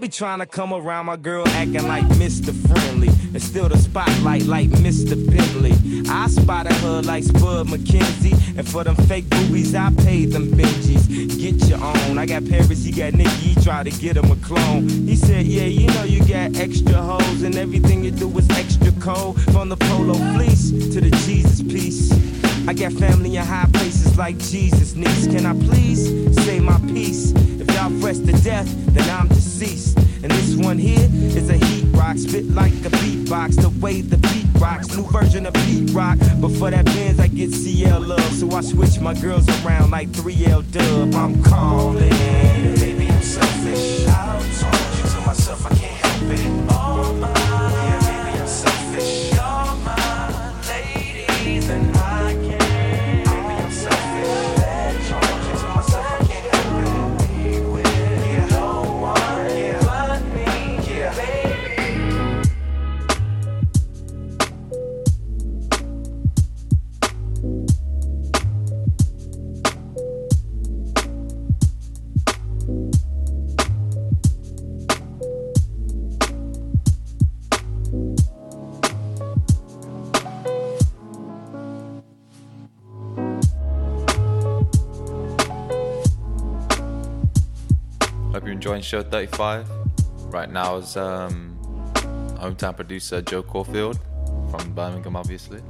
[0.00, 2.54] Be trying to come around my girl acting like Mr.
[2.66, 5.14] Friendly and steal the spotlight like Mr.
[5.30, 5.74] Bentley.
[6.08, 11.06] I spotted her like Spud McKenzie, and for them fake boobies I paid them Benjis.
[11.38, 12.16] Get your own.
[12.16, 14.88] I got Paris, he got Nicky, he tried to get him a clone.
[14.88, 18.92] He said, Yeah, you know you got extra hoes, and everything you do is extra
[18.92, 19.40] cold.
[19.52, 22.10] From the polo fleece to the Jesus piece.
[22.66, 25.26] I got family in high places like Jesus needs.
[25.26, 26.06] Can I please
[26.44, 27.32] say my piece?
[27.80, 29.96] Y'all fresh to death, then I'm deceased.
[30.22, 33.56] And this one here is a heat rock, spit like a beatbox.
[33.58, 36.18] The way the beat rocks, new version of beat rock.
[36.42, 40.10] But for that Benz, I get CL love, so I switch my girls around like
[40.10, 41.14] 3L dub.
[41.14, 42.12] I'm calling,
[88.80, 89.68] Hope show 35.
[90.32, 91.54] Right now is um,
[92.40, 93.98] hometown producer Joe Corfield
[94.50, 95.60] from Birmingham, obviously.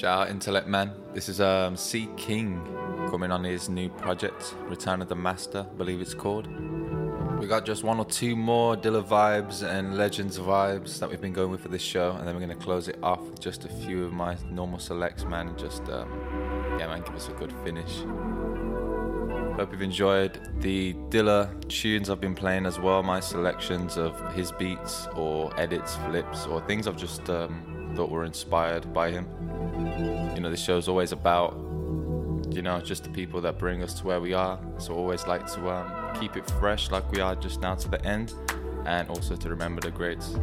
[0.00, 0.92] Shout out Intellect Man.
[1.12, 2.66] This is um, C King
[3.10, 6.48] coming on his new project, Return of the Master, I believe it's called.
[7.38, 11.34] We got just one or two more Dilla vibes and Legends vibes that we've been
[11.34, 13.68] going with for this show, and then we're gonna close it off with just a
[13.68, 15.48] few of my normal selects, man.
[15.48, 16.08] and Just um,
[16.78, 17.98] yeah, man, give us a good finish.
[19.58, 23.02] Hope you've enjoyed the Dilla tunes I've been playing as well.
[23.02, 28.24] My selections of his beats or edits, flips, or things I've just um, thought were
[28.24, 29.28] inspired by him.
[30.34, 31.52] You know, this show's always about
[32.50, 34.58] you know just the people that bring us to where we are.
[34.78, 38.04] So always like to um, keep it fresh, like we are just now to the
[38.04, 38.34] end,
[38.86, 40.36] and also to remember the greats.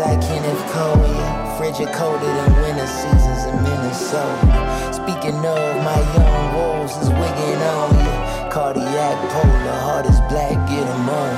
[0.00, 1.56] I can if cold, yeah.
[1.58, 4.48] Frigid colder than winter seasons in Minnesota.
[4.88, 8.48] Speaking of, my young wolves is wigging on, yeah.
[8.50, 11.36] Cardiac polar, heart is black, get 'em on.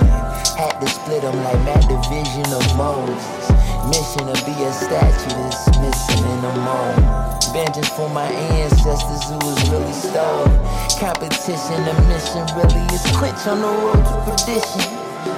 [0.55, 3.44] Had to split 'em like Matt Division of Moses.
[3.90, 7.44] Mission to be a statue that's missing in a moment.
[7.52, 8.31] Vengeance for my
[8.62, 10.55] ancestors who was really stolen.
[11.01, 14.86] Competition, the mission really is quench on the road to perdition.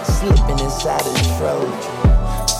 [0.04, 2.05] Slipping inside of Trojan.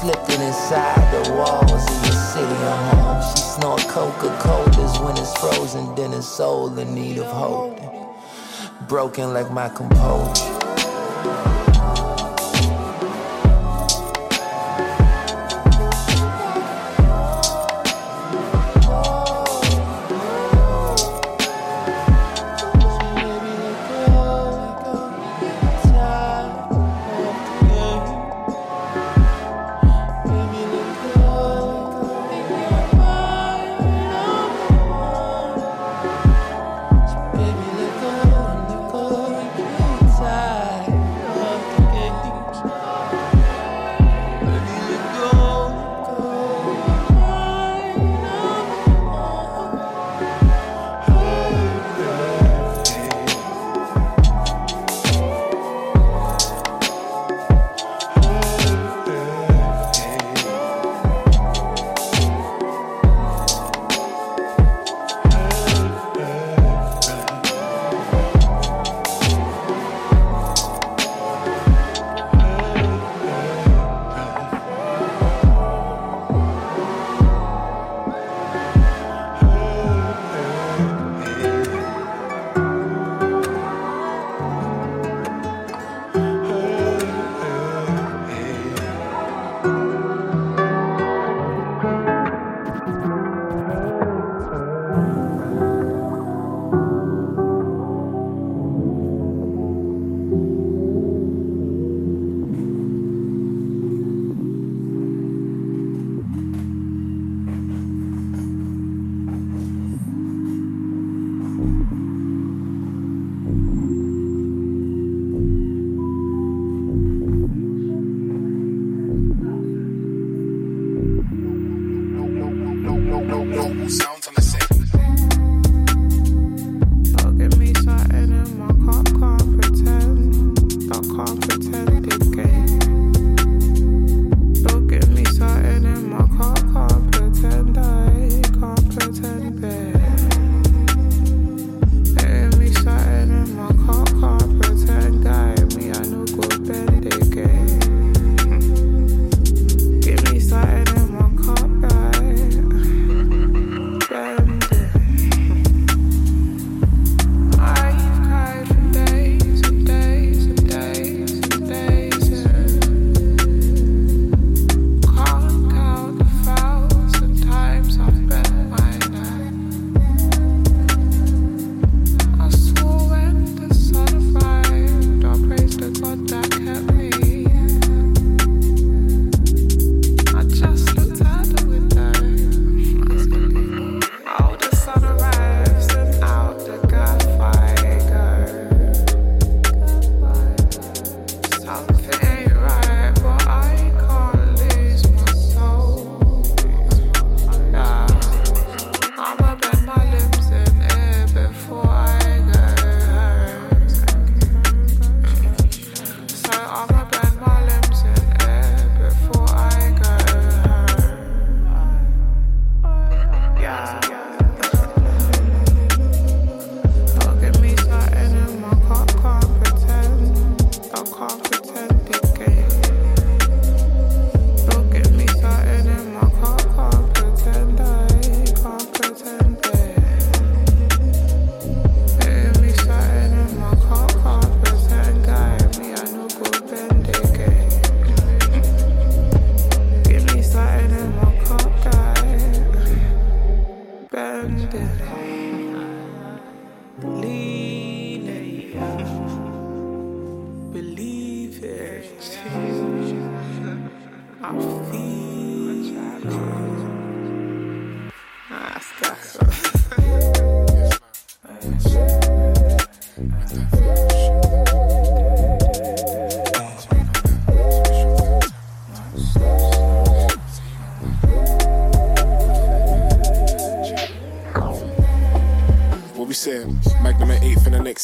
[0.07, 3.23] Slipping inside the walls of the city I'm home.
[3.23, 8.07] She snort Coca-Cola's when it's frozen, then it's soul in need of holding.
[8.87, 10.56] Broken like my composure.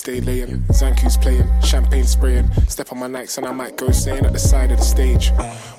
[0.08, 0.62] 8 for the next day laying.
[0.68, 2.50] Zanku's playing, champagne spraying.
[2.68, 5.32] Step on my Nikes and I might go saying at the side of the stage.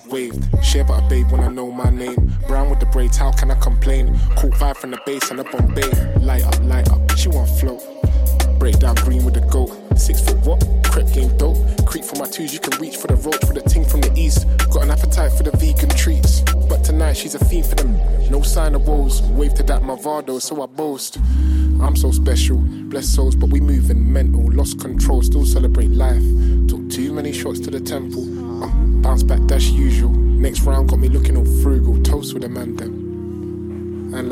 [0.07, 2.31] Waved, share but a babe when I know my name.
[2.47, 4.19] Brown with the braids, how can I complain?
[4.37, 5.89] Cool vibe from the bass and up on bay.
[6.19, 8.02] Light up, light up, she want float.
[8.63, 9.77] Break down green with the goat.
[9.97, 10.65] Six foot what?
[10.85, 11.57] Crep game dope.
[11.85, 14.09] Creep for my twos, you can reach for the roach for the ting from the
[14.15, 14.47] east.
[14.71, 16.39] Got an appetite for the vegan treats.
[16.69, 17.99] But tonight she's a fiend for them.
[18.31, 19.21] No sign of woes.
[19.21, 21.17] Wave to that Movado, so I boast.
[21.81, 24.49] I'm so special, blessed souls, but we moving mental.
[24.53, 26.23] Lost control, still celebrate life.
[26.69, 28.63] Took too many shots to the temple.
[28.63, 28.69] Uh,
[29.01, 30.11] bounce back, that's usual.
[30.11, 32.01] Next round got me looking all frugal.
[32.01, 34.13] Toast with a man them.
[34.13, 34.31] And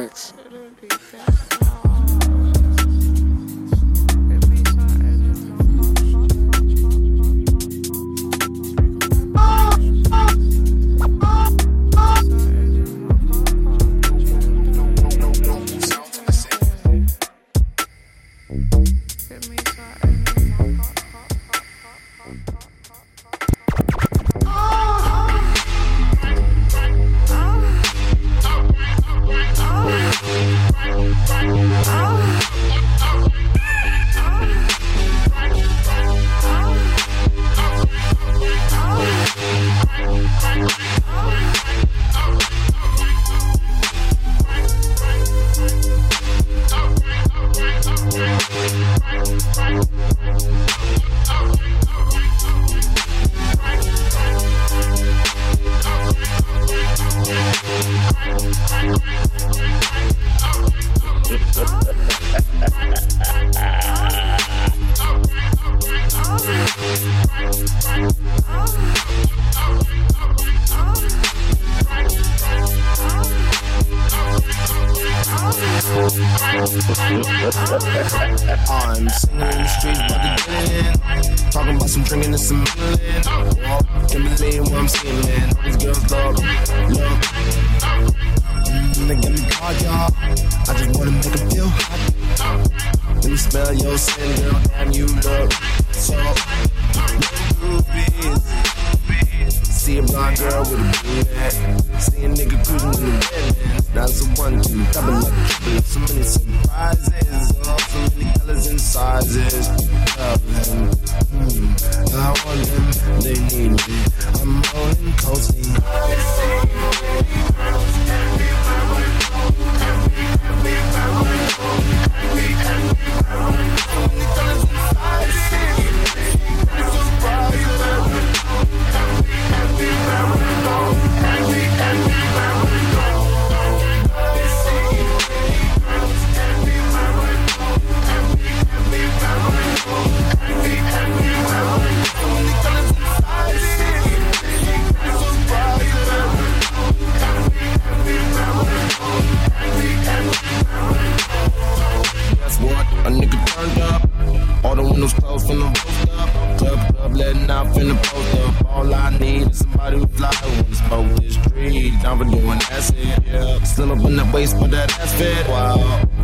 [164.41, 165.47] waist, but that ass fit.
[165.47, 165.77] Wow.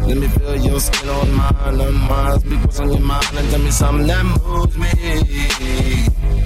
[0.08, 2.40] Let me feel your skin on mine, on mine.
[2.40, 4.92] Speak what's on your mind and tell me something that moves me.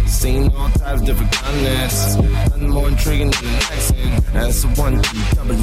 [0.07, 2.15] Seen all types, different continents.
[2.15, 4.26] Nothing more intriguing than an accent.
[4.34, 5.56] That's the one two, double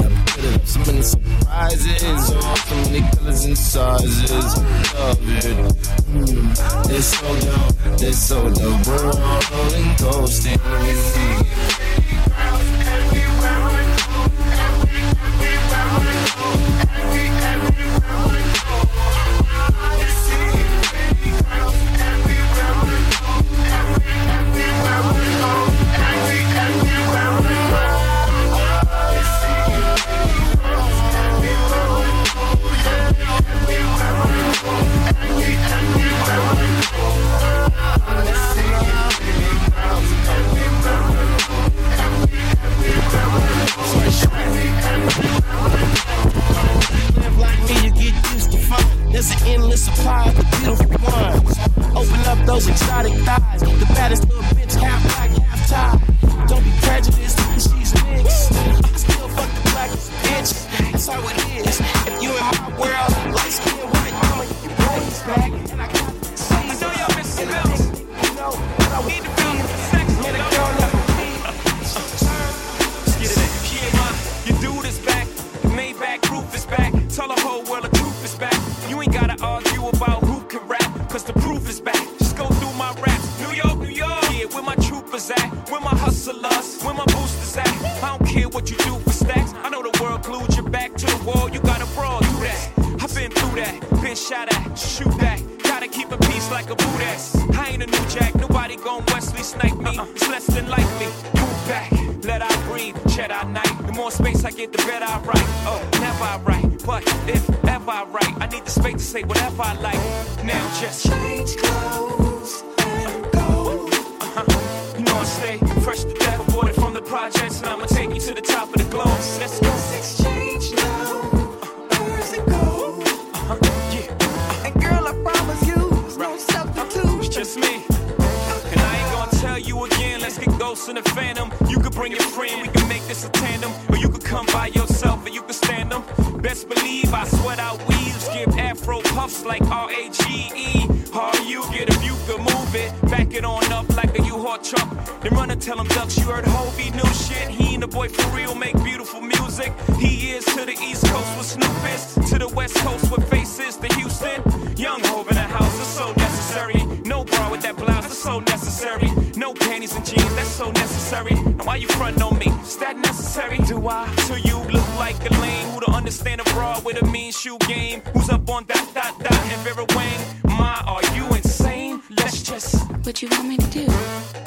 [148.35, 149.73] real make beautiful music.
[149.97, 153.77] He is to the East Coast with Snoop is, to the West Coast with faces
[153.77, 154.41] to Houston.
[154.77, 156.83] Young Hov in the house, it's so necessary.
[157.05, 159.09] No bra with that blouse, that's so necessary.
[159.35, 161.33] No panties and jeans, that's so necessary.
[161.33, 162.47] Now why you frontin' on me?
[162.61, 163.57] Is that necessary?
[163.67, 164.07] Do I?
[164.27, 167.57] To you look like a lame who don't understand a bra with a mean shoe
[167.67, 168.01] game.
[168.13, 170.19] Who's up on dot dot dot and Vera Wang?
[170.57, 172.01] My, are you insane?
[172.17, 172.75] Let's just.
[173.05, 174.38] What you want me to do?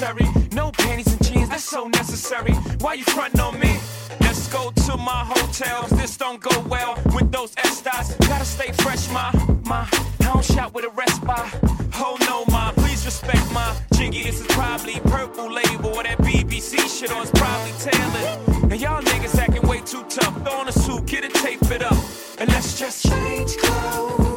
[0.00, 0.48] Necessary.
[0.52, 2.52] No panties and jeans, that's so necessary.
[2.80, 3.78] Why you frontin' on me?
[4.20, 8.14] Let's go to my hotel, 'cause this don't go well with those Estes.
[8.28, 9.30] Gotta stay fresh, ma,
[9.64, 9.86] ma.
[10.20, 10.90] I don't shop with a
[11.24, 11.50] by.
[11.94, 14.22] Oh no, ma, please respect my jiggy.
[14.22, 18.72] This is probably purple label or that BBC shit, or it's probably tailored.
[18.72, 20.34] And y'all niggas acting way too tough.
[20.44, 21.96] Throw on a suit, get it, tape it up,
[22.38, 24.35] and let's just change clothes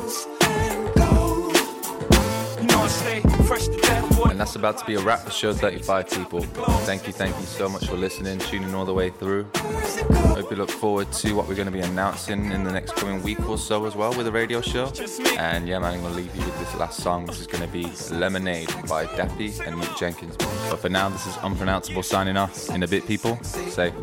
[4.29, 6.41] And that's about to be a wrap for show 35, people.
[6.41, 9.47] Thank you, thank you so much for listening, tuning all the way through.
[9.53, 13.21] Hope you look forward to what we're going to be announcing in the next coming
[13.23, 14.91] week or so as well with the radio show.
[15.37, 17.25] And yeah, man, I'm going to leave you with this last song.
[17.25, 20.35] This is going to be Lemonade by Dappy and Nick Jenkins.
[20.37, 22.69] But for now, this is Unpronounceable signing off.
[22.69, 23.93] In a bit, people, say.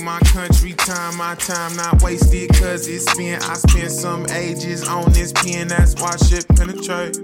[0.00, 3.48] Take my country time, my time not wasted, cause it's spent.
[3.48, 7.16] I spent some ages on this pen, that's why shit penetrate.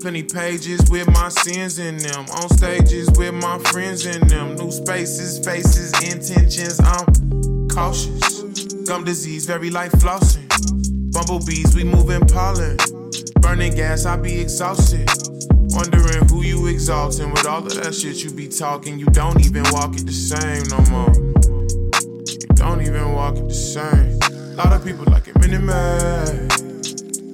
[0.00, 4.56] Plenty pages with my sins in them, on stages with my friends in them.
[4.56, 8.42] New spaces, faces, intentions, I'm cautious.
[8.86, 10.48] Gum disease, very light flossing.
[11.12, 12.76] Bumblebees, we moving pollen.
[13.40, 15.08] Burning gas, I be exhausted.
[15.50, 18.98] Wondering you exalting with all of that shit you be talking.
[18.98, 21.14] You don't even walk it the same no more.
[22.28, 24.18] You don't even walk it the same.
[24.52, 25.56] A lot of people like it mini.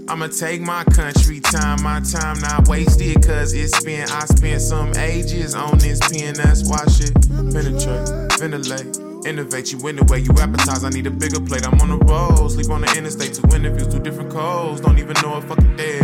[0.08, 4.10] I'ma take my country time, my time not wasted, cause it's spent.
[4.12, 7.14] I spent some ages on this pen, that's why shit
[7.52, 8.08] penetrate,
[8.38, 8.98] ventilate.
[9.26, 10.82] Innovate you in the way you appetize.
[10.82, 11.66] I need a bigger plate.
[11.66, 13.34] I'm on the road, sleep on the interstate.
[13.34, 14.80] Two interviews, two different codes.
[14.80, 15.99] Don't even know if fucking is.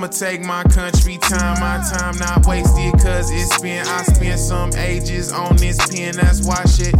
[0.00, 3.86] I'ma take my country time, my time not wasted, cause it's been.
[3.86, 6.94] I spent some ages on this pen, that's why shit.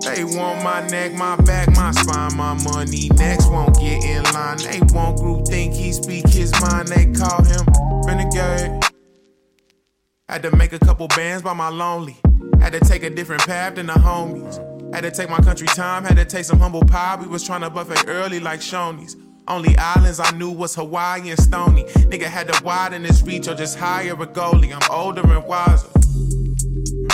[0.00, 3.10] They want my neck, my back, my spine, my money.
[3.12, 4.56] Next won't get in line.
[4.56, 6.88] They won't group think he speak his mind.
[6.88, 7.66] They call him
[8.06, 8.82] renegade.
[10.30, 12.16] Had to make a couple bands by my lonely.
[12.58, 14.94] Had to take a different path than the homies.
[14.94, 17.18] Had to take my country time, had to take some humble pie.
[17.20, 19.14] We was trying to buffet early like Shoney's.
[19.48, 21.84] Only islands I knew was Hawaii and Stony.
[21.84, 24.72] Nigga had to widen his reach or just hire a goalie.
[24.72, 25.88] I'm older and wiser.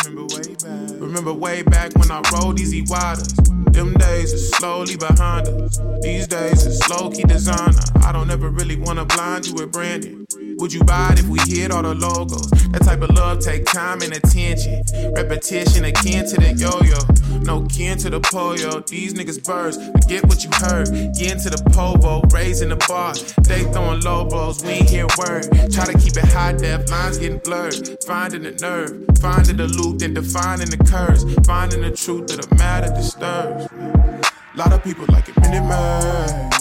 [0.04, 1.00] Remember way back.
[1.00, 3.32] Remember way back when I rode easy waters.
[3.72, 5.78] Them days are slowly behind us.
[6.02, 7.80] These days it's low key designer.
[8.04, 10.26] I don't ever really wanna blind you with branding.
[10.56, 12.50] Would you buy it if we hit all the logos?
[12.72, 14.82] That type of love take time and attention.
[15.12, 16.96] Repetition akin to the yo-yo.
[17.40, 18.84] No kin to the polio.
[18.86, 19.76] These niggas birds.
[19.76, 20.88] Forget what you heard.
[21.14, 23.12] Get into the povo, raising the bar.
[23.44, 24.64] They throwing low blows.
[24.64, 25.44] We ain't hear word.
[25.70, 26.90] Try to keep it high def.
[26.90, 28.02] Lines getting blurred.
[28.06, 29.04] Finding the nerve.
[29.20, 31.24] Finding the loop, then defining the curves.
[31.46, 33.68] Finding the truth that the matter disturbs.
[33.72, 36.55] A Lot of people like it minute man.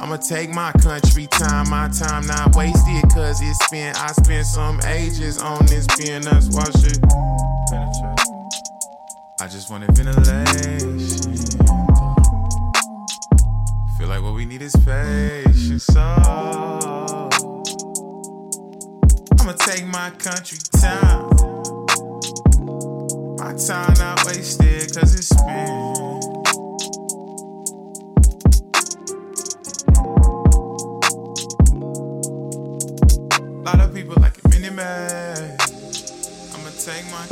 [0.00, 4.00] I'ma take my country time, my time not waste it, cause it's spent.
[4.00, 6.98] I spent some ages on this pen, that's why shit.
[9.40, 10.98] I just wanted ventilation.
[13.98, 15.84] Feel like what we need is patience.
[15.86, 16.00] So
[19.40, 21.28] I'ma take my country time.
[23.36, 26.17] My time not wasted, cause it's spent.
[33.68, 35.58] A lot of people like a mini man.
[35.60, 37.26] I'ma take my